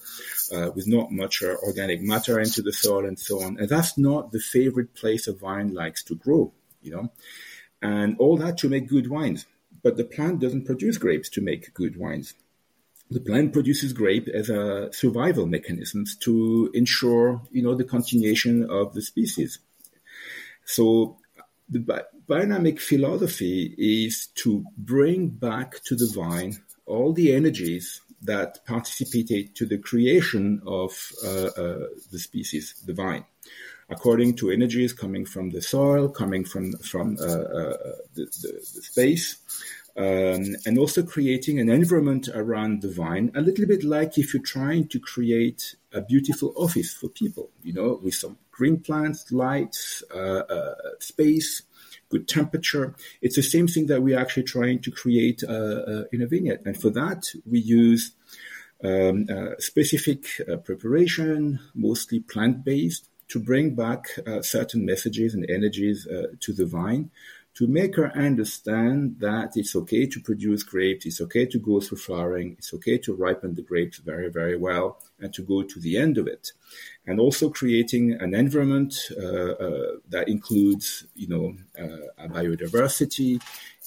[0.54, 3.58] uh, with not much uh, organic matter into the soil and so on.
[3.58, 7.12] And that's not the favorite place a vine likes to grow, you know.
[7.82, 9.46] And all that to make good wines.
[9.82, 12.34] But the plant doesn't produce grapes to make good wines.
[13.10, 18.94] The plant produces grape as a survival mechanism to ensure, you know, the continuation of
[18.94, 19.60] the species.
[20.66, 21.18] So
[21.70, 29.56] the biodynamic philosophy is to bring back to the vine all the energies that participated
[29.56, 33.26] to the creation of uh, uh, the species, the vine,
[33.90, 37.78] according to energies coming from the soil, coming from from uh, uh
[38.16, 39.38] the, the, the, space,
[39.98, 44.44] um, and also creating an environment around the vine, a little bit like if you're
[44.44, 50.04] trying to create a beautiful office for people, you know, with some green plants, lights,
[50.14, 51.64] uh, uh, space,
[52.10, 52.96] good temperature.
[53.22, 56.62] It's the same thing that we're actually trying to create uh, uh, in a vineyard.
[56.66, 58.12] And for that, we use
[58.84, 64.08] um, uh, specific uh, preparation, mostly plant based, to bring back
[64.42, 66.08] certain messages and energies
[66.40, 67.12] to the vine
[67.58, 71.98] to make her understand that it's okay to produce grapes, it's okay to go through
[71.98, 75.98] flowering, it's okay to ripen the grapes very, very well, and to go to the
[75.98, 76.52] end of it.
[77.08, 83.42] And also creating an environment uh, uh, that includes, you know, uh, a biodiversity.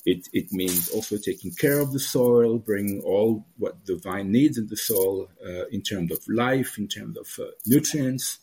[0.05, 4.59] It, it means also taking care of the soil, bringing all what the vine needs
[4.59, 8.41] in the soil uh, in terms of life, in terms of uh, nutrients,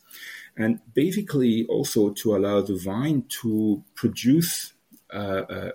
[0.56, 4.72] and basically also to allow the vine to produce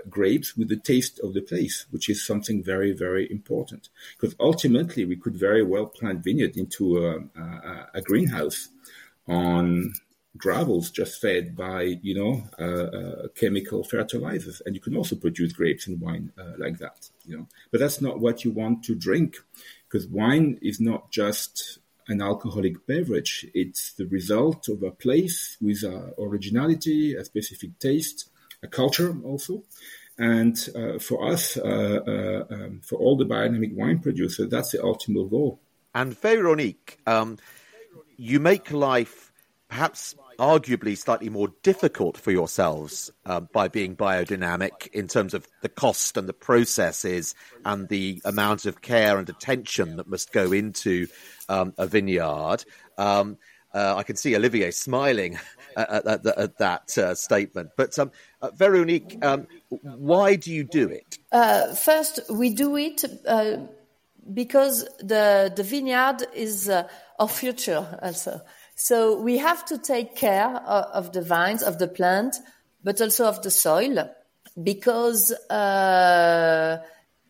[0.09, 3.89] grapes with the taste of the place, which is something very, very important.
[4.15, 8.69] Because ultimately, we could very well plant vineyard into a, a, a greenhouse
[9.27, 9.93] on
[10.35, 14.61] gravels just fed by you know uh, uh, chemical fertilizers.
[14.65, 17.47] And you can also produce grapes and wine uh, like that you know.
[17.71, 19.35] But that's not what you want to drink
[19.87, 23.45] because wine is not just an alcoholic beverage.
[23.53, 28.29] It's the result of a place with a originality a specific taste
[28.63, 29.63] a culture also
[30.17, 34.83] and uh, for us uh, uh, um, for all the biodynamic wine producers that's the
[34.83, 35.59] ultimate goal
[35.93, 37.37] and Veronique um,
[38.17, 39.31] you make life
[39.67, 45.69] perhaps arguably slightly more difficult for yourselves uh, by being biodynamic in terms of the
[45.69, 47.35] cost and the processes
[47.65, 51.07] and the amount of care and attention that must go into
[51.49, 52.63] um, a vineyard.
[53.73, 55.39] Uh, I can see Olivier smiling
[55.77, 57.71] at, at, at that uh, statement.
[57.75, 58.11] But um,
[58.41, 61.17] uh, Veronique, um, why do you do it?
[61.31, 63.57] Uh, first, we do it uh,
[64.33, 68.41] because the the vineyard is our future also.
[68.75, 72.35] So we have to take care of, of the vines, of the plant,
[72.83, 74.09] but also of the soil
[74.61, 76.77] because uh,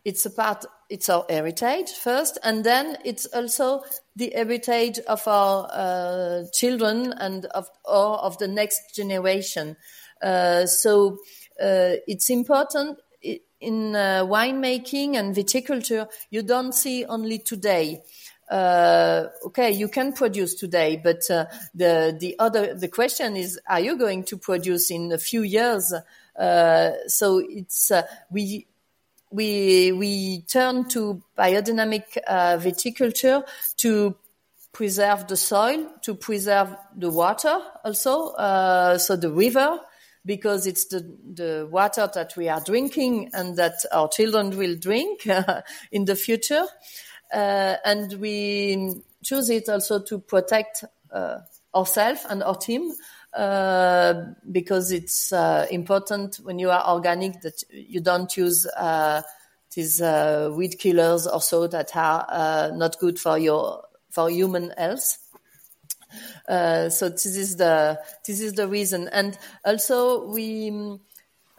[0.03, 3.83] it's a part, it's our heritage first, and then it's also
[4.15, 9.75] the heritage of our uh, children and of or of the next generation.
[10.21, 11.17] Uh, so
[11.59, 12.99] uh, it's important
[13.59, 16.07] in uh, winemaking and viticulture.
[16.29, 18.03] You don't see only today
[18.51, 23.79] uh, okay, you can produce today, but uh, the the other the question is, are
[23.79, 25.91] you going to produce in a few years?
[27.07, 27.91] So it's
[28.29, 28.67] we
[29.34, 33.43] we we turn to biodynamic uh, viticulture
[33.77, 34.15] to
[34.71, 39.79] preserve the soil, to preserve the water, also uh, so the river.
[40.25, 41.01] Because it's the,
[41.34, 45.27] the water that we are drinking and that our children will drink
[45.91, 46.63] in the future.
[47.34, 51.39] Uh, and we choose it also to protect uh,
[51.75, 52.93] ourselves and our team
[53.36, 54.13] uh,
[54.51, 59.21] because it's uh, important when you are organic that you don't use uh,
[59.75, 65.17] these uh, weed killers or so that are not good for your for human health.
[66.47, 70.99] so this is the this is the reason, and also we.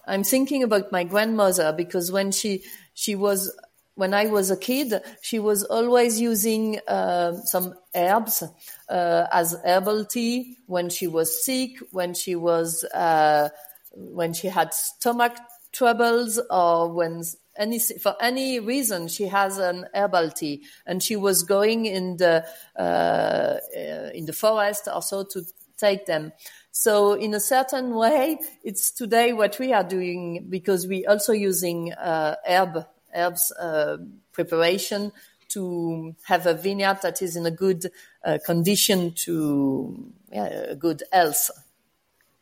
[0.07, 2.62] I'm thinking about my grandmother because when she
[2.93, 3.51] she was
[3.97, 8.43] when I was a kid, she was always using uh, some herbs
[8.89, 13.49] uh, as herbal tea when she was sick, when she was uh,
[13.93, 15.37] when she had stomach
[15.73, 17.23] troubles, or when
[17.57, 22.45] any for any reason she has an herbal tea, and she was going in the
[22.77, 25.45] uh, uh, in the forest also to
[25.77, 26.33] take them.
[26.73, 31.93] So in a certain way, it's today what we are doing because we also using
[31.93, 33.99] uh, herb herbs uh,
[34.33, 35.12] preparation
[35.49, 37.91] to have a vineyard that is in a good
[38.25, 41.51] uh, condition to yeah, good health.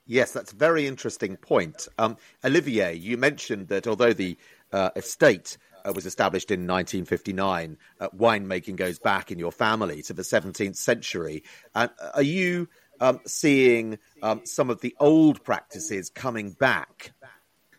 [0.06, 1.88] Yes, that's a very interesting point.
[1.98, 4.36] Um, Olivier, you mentioned that although the
[4.72, 10.12] uh, estate uh, was established in 1959, uh, winemaking goes back in your family to
[10.12, 11.44] the 17th century.
[11.74, 12.68] Uh, are you
[13.00, 17.12] um, seeing um, some of the old practices coming back?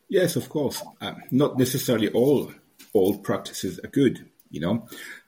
[0.10, 0.84] Yes, of course.
[1.02, 2.52] Uh, not necessarily all
[2.94, 4.30] old practices are good.
[4.50, 4.88] You know,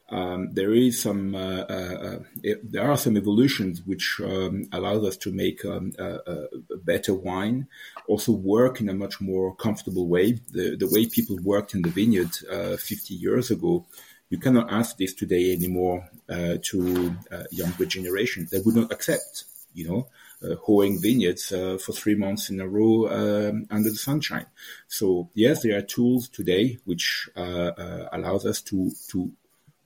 [0.10, 5.18] um, there is some uh, uh, it, there are some evolutions which um, allows us
[5.18, 7.68] to make um, a, a, better wine,
[8.08, 10.34] also work in a much more comfortable way.
[10.52, 13.86] The the way people worked in the vineyard uh, 50 years ago,
[14.30, 18.48] you cannot ask this today anymore uh, to uh, younger generation.
[18.52, 19.46] They would not accept.
[19.74, 20.25] You know, uh,
[20.64, 24.46] hoeing vineyards uh, for three months in a row um, under the sunshine.
[24.88, 27.72] So yes, there are tools today which uh,
[28.12, 29.32] allows us to to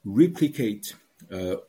[0.03, 0.95] replicate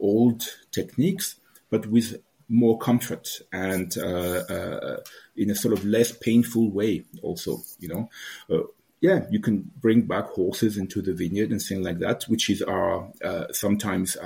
[0.00, 1.36] old techniques,
[1.70, 4.96] but with more comfort and uh, uh,
[5.36, 8.10] in a sort of less painful way also you know
[8.50, 8.66] uh,
[9.00, 12.60] yeah you can bring back horses into the vineyard and things like that which is
[12.62, 13.08] our
[13.52, 14.16] sometimes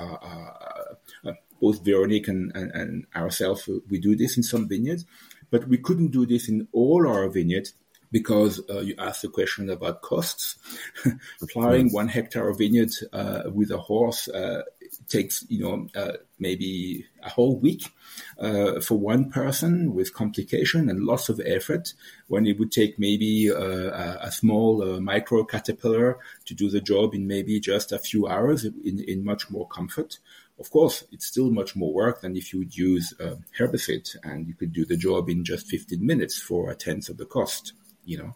[1.61, 5.05] both Veronique and, and, and ourselves, we do this in some vineyards,
[5.49, 7.73] but we couldn't do this in all our vineyards
[8.11, 10.55] because uh, you asked the question about costs.
[11.49, 14.61] Plowing one hectare of vineyard uh, with a horse uh,
[15.09, 17.91] takes, you know, uh, maybe a whole week
[18.39, 21.93] uh, for one person with complication and lots of effort.
[22.27, 27.27] When it would take maybe uh, a small micro caterpillar to do the job in
[27.27, 30.19] maybe just a few hours in, in much more comfort.
[30.57, 34.47] Of course, it's still much more work than if you would use a herbicide and
[34.47, 37.73] you could do the job in just 15 minutes for a tenth of the cost,
[38.05, 38.35] you know.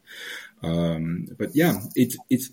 [0.62, 2.52] Um, but yeah, it's, it's,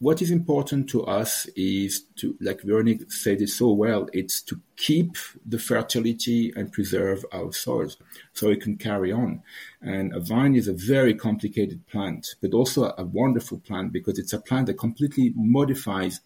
[0.00, 4.60] what is important to us is to, like Veronique said it so well, it's to
[4.76, 7.96] keep the fertility and preserve our soils
[8.32, 9.42] so it can carry on.
[9.80, 14.32] And a vine is a very complicated plant, but also a wonderful plant because it's
[14.32, 16.20] a plant that completely modifies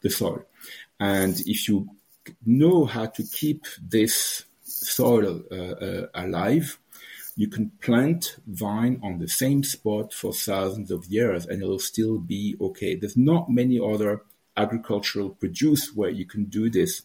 [0.00, 0.42] the soil.
[0.98, 1.90] And if you
[2.44, 6.78] know how to keep this soil uh, uh, alive,
[7.36, 12.18] you can plant vine on the same spot for thousands of years and it'll still
[12.18, 12.96] be okay.
[12.96, 14.22] There's not many other
[14.56, 17.02] agricultural produce where you can do this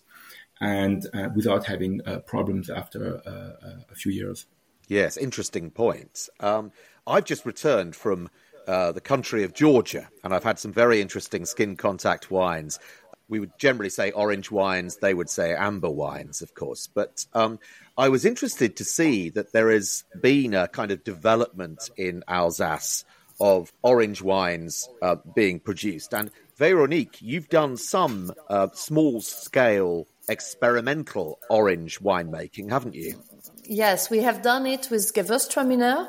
[0.59, 4.45] and uh, without having uh, problems after uh, uh a few years.
[4.87, 6.29] Yes, interesting point.
[6.39, 6.71] Um,
[7.07, 8.29] I've just returned from
[8.67, 12.79] the country of Georgia, and I've had some very interesting skin contact wines
[13.27, 16.87] we would generally say orange wines, they would say amber wines, of course.
[16.87, 17.59] But um,
[17.97, 23.05] I was interested to see that there has been a kind of development in Alsace
[23.39, 26.13] of orange wines uh, being produced.
[26.13, 33.21] And Veronique, you've done some uh, small scale experimental orange winemaking, haven't you?
[33.63, 36.07] Yes, we have done it with Gewürztraminer.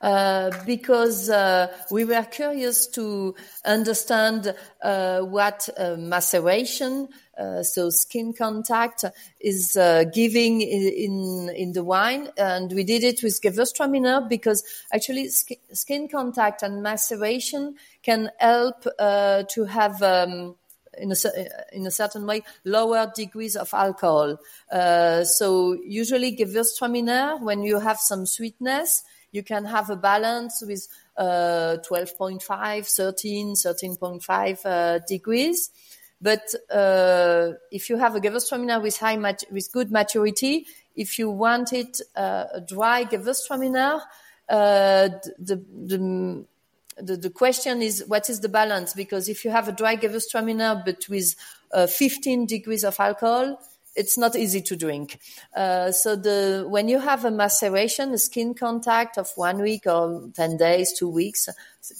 [0.00, 3.34] Uh, because uh, we were curious to
[3.64, 9.04] understand uh, what uh, maceration, uh, so skin contact,
[9.40, 9.76] is
[10.14, 16.06] giving in in the wine, and we did it with Gewürztraminer because actually sk- skin
[16.08, 20.00] contact and maceration can help to have.
[20.02, 20.54] Um,
[21.00, 24.36] in a, in a certain way, lower degrees of alcohol.
[24.72, 30.88] Uh, so usually Gewürztraminer, when you have some sweetness, you can have a balance with
[31.16, 35.70] uh, 12.5, 13, 13.5 uh, degrees.
[36.20, 40.66] But uh, if you have a Gewürztraminer with high mat- with good maturity,
[40.96, 44.00] if you want it uh, a dry Gewürztraminer,
[44.48, 45.08] uh,
[45.38, 46.44] the, the
[47.00, 48.92] the, the question is what is the balance?
[48.92, 51.34] Because if you have a dry Gewürztraminer but with
[51.72, 53.60] uh, 15 degrees of alcohol,
[53.98, 55.18] it's not easy to drink.
[55.54, 60.30] Uh, so the when you have a maceration, a skin contact of one week or
[60.34, 61.48] ten days, two weeks,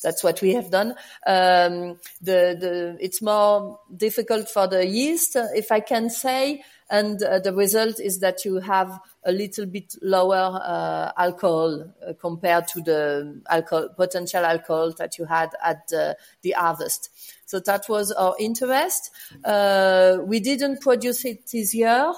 [0.03, 0.95] that's what we have done.
[1.27, 7.41] Um, the the it's more difficult for the yeast, if I can say, and uh,
[7.41, 12.81] the result is that you have a little bit lower uh, alcohol uh, compared to
[12.81, 17.11] the alcohol potential alcohol that you had at the harvest.
[17.49, 19.11] So that was our interest.
[19.43, 22.13] Uh, we didn't produce it this year.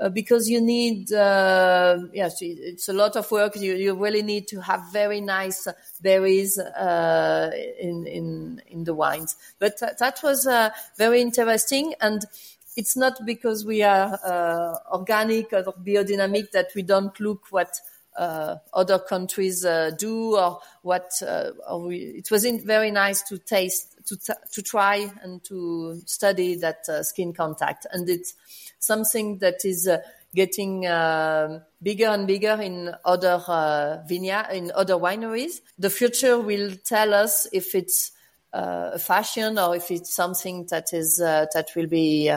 [0.00, 3.54] Uh, because you need, uh, yes, it's a lot of work.
[3.54, 5.68] You, you really need to have very nice
[6.00, 9.36] berries uh, in in in the wines.
[9.60, 12.24] But th- that was uh, very interesting, and
[12.74, 17.78] it's not because we are uh, organic or biodynamic that we don't look what
[18.16, 19.64] uh, other countries
[19.98, 21.12] do or what
[21.68, 24.16] or we, it was very nice to taste to
[24.52, 28.34] to try and to study that uh, skin contact and it's
[28.78, 29.98] something that is uh,
[30.34, 37.14] getting uh, bigger and bigger in other uh, in other wineries the future will tell
[37.14, 38.12] us if it's
[38.52, 42.30] a fashion or if it's something that is that will be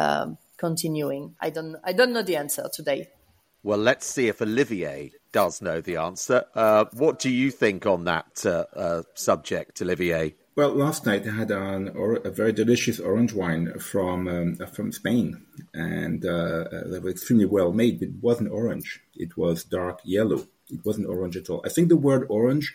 [0.58, 3.08] continuing i don't i don't know the answer today
[3.66, 6.46] well, let's see if Olivier does know the answer.
[6.54, 10.36] Uh, what do you think on that uh, uh, subject, Olivier?
[10.56, 11.92] Well, last night I had an,
[12.24, 16.30] a very delicious orange wine from um, from Spain, and uh,
[16.72, 18.00] uh, they were extremely well made.
[18.00, 20.48] But it wasn't orange; it was dark yellow.
[20.70, 21.62] It wasn't orange at all.
[21.66, 22.74] I think the word orange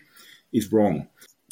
[0.52, 1.08] is wrong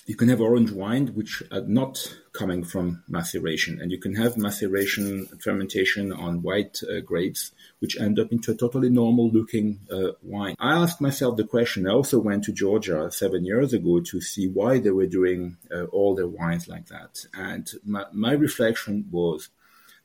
[0.08, 4.38] you can have orange wine which are not coming from maceration and you can have
[4.38, 10.12] maceration fermentation on white uh, grapes which end up into a totally normal looking uh,
[10.22, 10.56] wine.
[10.58, 14.48] I asked myself the question i also went to georgia seven years ago to see
[14.48, 17.26] why they were doing uh, all their wines like that.
[17.34, 19.50] And my, my reflection was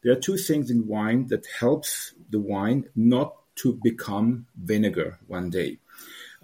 [0.03, 5.49] there are two things in wine that helps the wine not to become vinegar one
[5.49, 5.77] day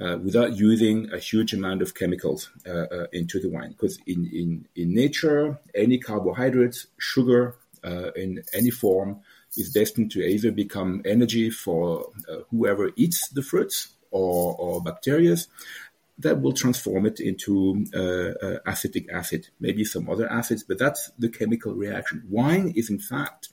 [0.01, 3.69] uh, without using a huge amount of chemicals uh, uh, into the wine.
[3.69, 9.19] Because in, in, in nature, any carbohydrates, sugar uh, in any form
[9.57, 15.35] is destined to either become energy for uh, whoever eats the fruits or, or bacteria
[16.17, 17.85] that will transform it into
[18.65, 22.21] acetic acid, maybe some other acids, but that's the chemical reaction.
[22.29, 23.49] Wine is, in fact,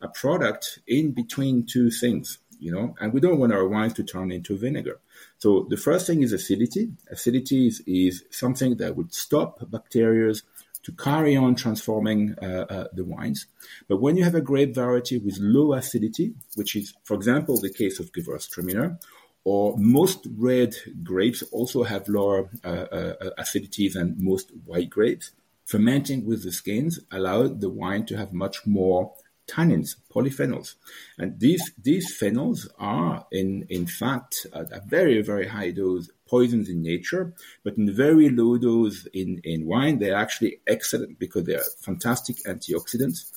[0.00, 4.02] a product in between two things, you know, and we don't want our wines to
[4.02, 5.00] turn into vinegar.
[5.38, 6.92] So the first thing is acidity.
[7.10, 10.34] Acidity is, is something that would stop bacteria
[10.82, 13.46] to carry on transforming uh, uh, the wines.
[13.88, 17.72] But when you have a grape variety with low acidity, which is, for example, the
[17.72, 18.98] case of Gewürztraminer,
[19.44, 25.32] or most red grapes also have lower uh, uh acidity than most white grapes.
[25.66, 29.12] fermenting with the skins allowed the wine to have much more
[29.46, 30.74] tannins, polyphenols.
[31.18, 36.68] And these, these phenols are, in, in fact, at a very, very high dose poisons
[36.68, 37.32] in nature,
[37.62, 43.30] but in very low dose in, in wine, they're actually excellent because they're fantastic antioxidants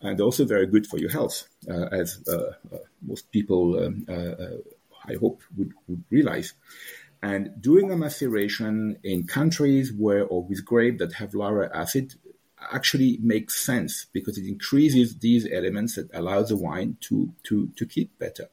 [0.00, 4.12] and also very good for your health, uh, as uh, uh, most people, um, uh,
[4.12, 4.56] uh,
[5.04, 6.52] I hope, would, would realize.
[7.22, 12.14] And doing a maceration in countries where or with grape that have lower acid
[12.72, 17.86] actually makes sense because it increases these elements that allow the wine to to to
[17.86, 18.48] keep better.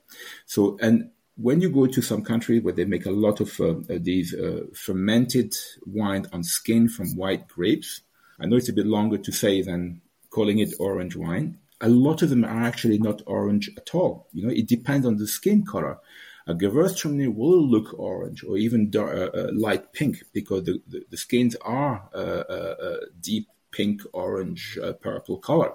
[0.46, 3.76] So and when you go to some countries where they make a lot of uh,
[3.90, 5.56] these uh, fermented
[5.86, 8.02] wine on skin from white grapes,
[8.40, 11.58] I know it's a bit longer to say than calling it orange wine.
[11.82, 14.28] A lot of them are actually not orange at all.
[14.32, 15.98] You know, it depends on the skin color.
[16.46, 21.04] A Gewürztraminer will look orange or even dark, uh, uh, light pink because the, the,
[21.10, 25.74] the skins are uh, uh deep pink, orange, uh, purple color.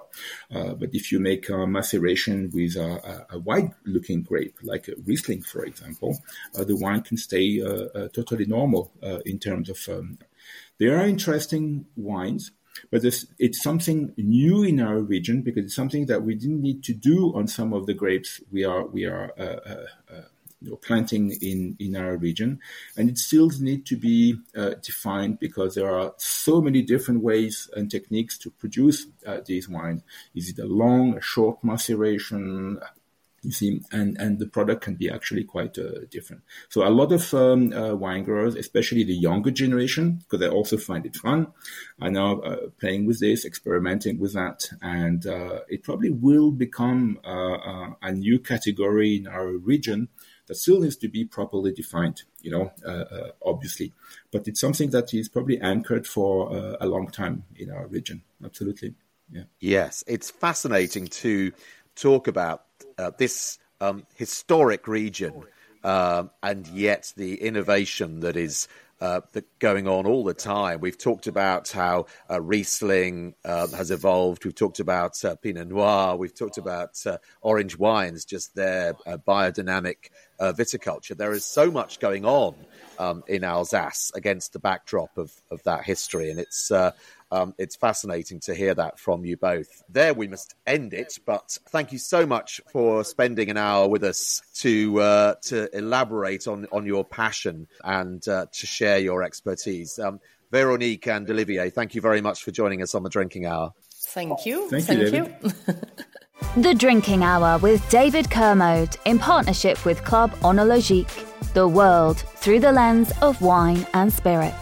[0.49, 5.43] Uh, but if you make a maceration with a, a white-looking grape, like a Riesling,
[5.43, 6.17] for example,
[6.57, 7.59] uh, the wine can stay
[8.13, 8.91] totally normal
[9.25, 9.79] in terms of.
[9.89, 10.17] Um,
[10.79, 12.51] there are interesting wines
[12.91, 13.03] but
[13.39, 17.33] it's something new in our region because it's something that we didn't need to do
[17.35, 20.21] on some of the grapes we are we are uh, uh, uh,
[20.61, 22.59] you know, planting in, in our region.
[22.97, 27.69] And it still needs to be uh, defined because there are so many different ways
[27.75, 30.01] and techniques to produce uh, these wines.
[30.35, 32.79] Is it a long, a short maceration?
[33.41, 36.43] You see, and, and the product can be actually quite uh, different.
[36.67, 40.75] So a lot of um, uh, wine growers, especially the younger generation, because they also
[40.75, 41.47] find it fun,
[42.01, 47.17] are now uh, playing with this, experimenting with that, and uh, it probably will become
[47.23, 50.09] a new category in our region
[50.49, 53.93] that still needs to be properly defined, you know, uh, uh, obviously.
[54.31, 58.23] But it's something that is probably anchored for uh, a long time in our region.
[58.43, 58.95] Absolutely.
[59.31, 59.43] Yeah.
[59.59, 61.53] Yes, it's fascinating to
[61.95, 62.65] talk about
[62.97, 65.43] uh, this um, historic region
[65.83, 68.67] um, and yet the innovation that is
[69.01, 69.21] uh,
[69.59, 70.81] going on all the time.
[70.81, 74.43] We've talked about how uh, Riesling uh, has evolved.
[74.43, 76.17] We've talked about uh, Pinot Noir.
[76.17, 78.95] We've talked about uh, orange wines, just their
[80.39, 81.15] uh, viticulture.
[81.15, 82.55] There is so much going on
[82.97, 86.71] um, in Alsace against the backdrop of, of that history, and it's
[87.31, 89.83] um, it's fascinating to hear that from you both.
[89.89, 91.19] There, we must end it.
[91.25, 96.47] But thank you so much for spending an hour with us to uh, to elaborate
[96.47, 99.99] on on your passion and uh, to share your expertise.
[99.99, 100.19] Um,
[100.51, 103.73] Veronique and Olivier, thank you very much for joining us on the Drinking Hour.
[103.91, 104.67] Thank you.
[104.69, 105.35] Thank, thank you.
[105.67, 105.75] you.
[106.57, 111.25] the Drinking Hour with David Kermode in partnership with Club Oenologique.
[111.53, 114.55] The world through the lens of wine and spirits.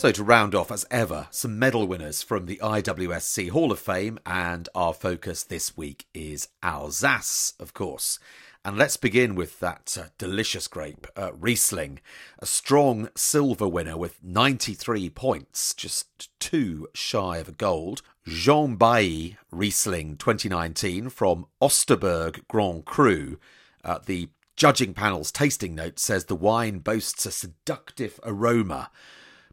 [0.00, 4.18] So, to round off, as ever, some medal winners from the IWSC Hall of Fame,
[4.24, 8.18] and our focus this week is Alsace, of course.
[8.62, 12.00] And let's begin with that uh, delicious grape, uh, Riesling,
[12.40, 18.02] a strong silver winner with 93 points, just two shy of a gold.
[18.26, 23.38] Jean Bailly Riesling 2019 from Osterberg Grand Cru.
[23.82, 28.90] Uh, the judging panel's tasting note says the wine boasts a seductive aroma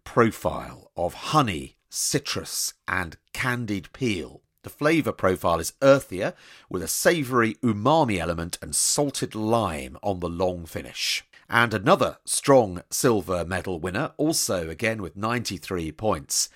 [0.04, 4.42] profile of honey, citrus, and candied peel.
[4.64, 6.34] The flavour profile is earthier,
[6.70, 11.24] with a savoury umami element and salted lime on the long finish.
[11.50, 16.50] And another strong silver medal winner, also again with 93 points,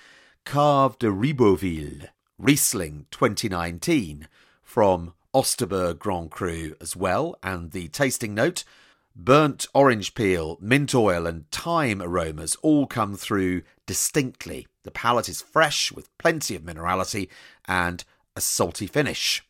[0.46, 4.28] Cave de Ribeauvillé, Riesling 2019,
[4.64, 8.64] from Osterberg Grand Cru as well, and the tasting note
[9.16, 14.68] Burnt orange peel, mint oil, and thyme aromas all come through distinctly.
[14.84, 17.28] The palate is fresh with plenty of minerality
[17.68, 18.04] and
[18.36, 19.44] a salty finish.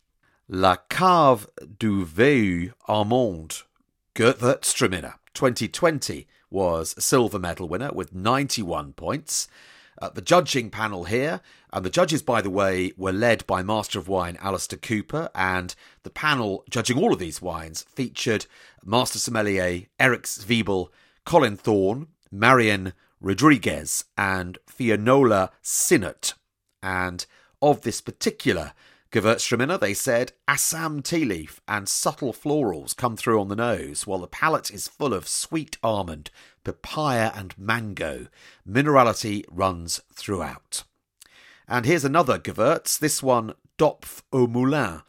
[0.47, 1.47] La Cave
[1.79, 3.63] du Vieil Armand
[4.15, 9.47] Gewürztraminer 2020 was a silver medal winner with 91 points.
[10.01, 11.41] Uh, the judging panel here,
[11.71, 15.75] and the judges, by the way, were led by Master of Wine Alistair Cooper, and
[16.03, 18.47] the panel judging all of these wines featured
[18.83, 20.89] Master Sommelier Eric Zwiebel,
[21.23, 26.33] Colin Thorne, Marion Rodriguez, and Fionnuala Sinnott.
[26.81, 27.25] And
[27.61, 28.73] of this particular
[29.11, 34.19] Gewürztraminer, they said Assam tea leaf and subtle florals come through on the nose, while
[34.19, 36.31] the palate is full of sweet almond,
[36.63, 38.27] papaya, and mango.
[38.65, 40.83] Minerality runs throughout.
[41.67, 45.01] And here's another Gewürz, this one Dopff au Moulin,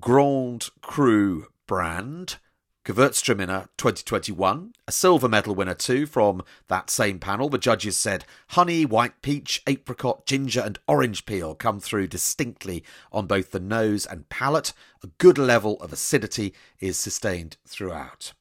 [0.00, 2.38] Grand Cru Brand,
[2.84, 7.48] Gewürztraminer 2021, a silver medal winner too from that same panel.
[7.48, 13.26] The judges said honey, white peach, apricot, ginger, and orange peel come through distinctly on
[13.26, 14.72] both the nose and palate.
[15.04, 18.32] A good level of acidity is sustained throughout.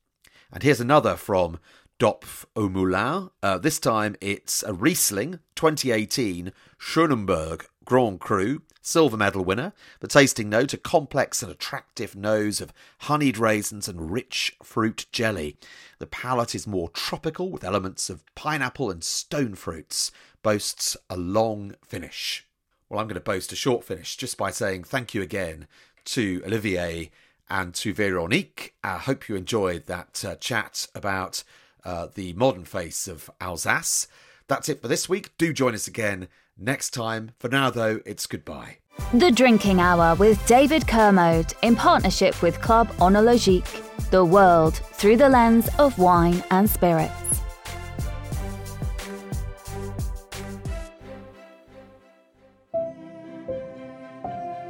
[0.51, 1.59] And here's another from
[1.99, 3.29] Dopff au Moulin.
[3.41, 9.73] Uh, this time it's a Riesling 2018 Schoenenbourg Grand Cru silver medal winner.
[9.99, 15.57] The tasting note, a complex and attractive nose of honeyed raisins and rich fruit jelly.
[15.99, 20.11] The palate is more tropical with elements of pineapple and stone fruits.
[20.41, 22.47] Boasts a long finish.
[22.89, 25.67] Well, I'm going to boast a short finish just by saying thank you again
[26.05, 27.11] to Olivier
[27.49, 28.73] and to Veronique.
[28.83, 31.43] I hope you enjoyed that uh, chat about
[31.83, 34.07] uh, the modern face of Alsace.
[34.47, 35.37] That's it for this week.
[35.37, 37.31] Do join us again next time.
[37.39, 38.77] For now, though, it's goodbye.
[39.13, 43.83] The Drinking Hour with David Kermode in partnership with Club Oenologique.
[44.09, 47.13] The world through the lens of wine and spirits.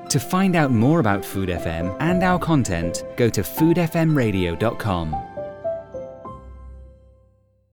[0.09, 5.26] To find out more about Food FM and our content, go to foodfmradio.com.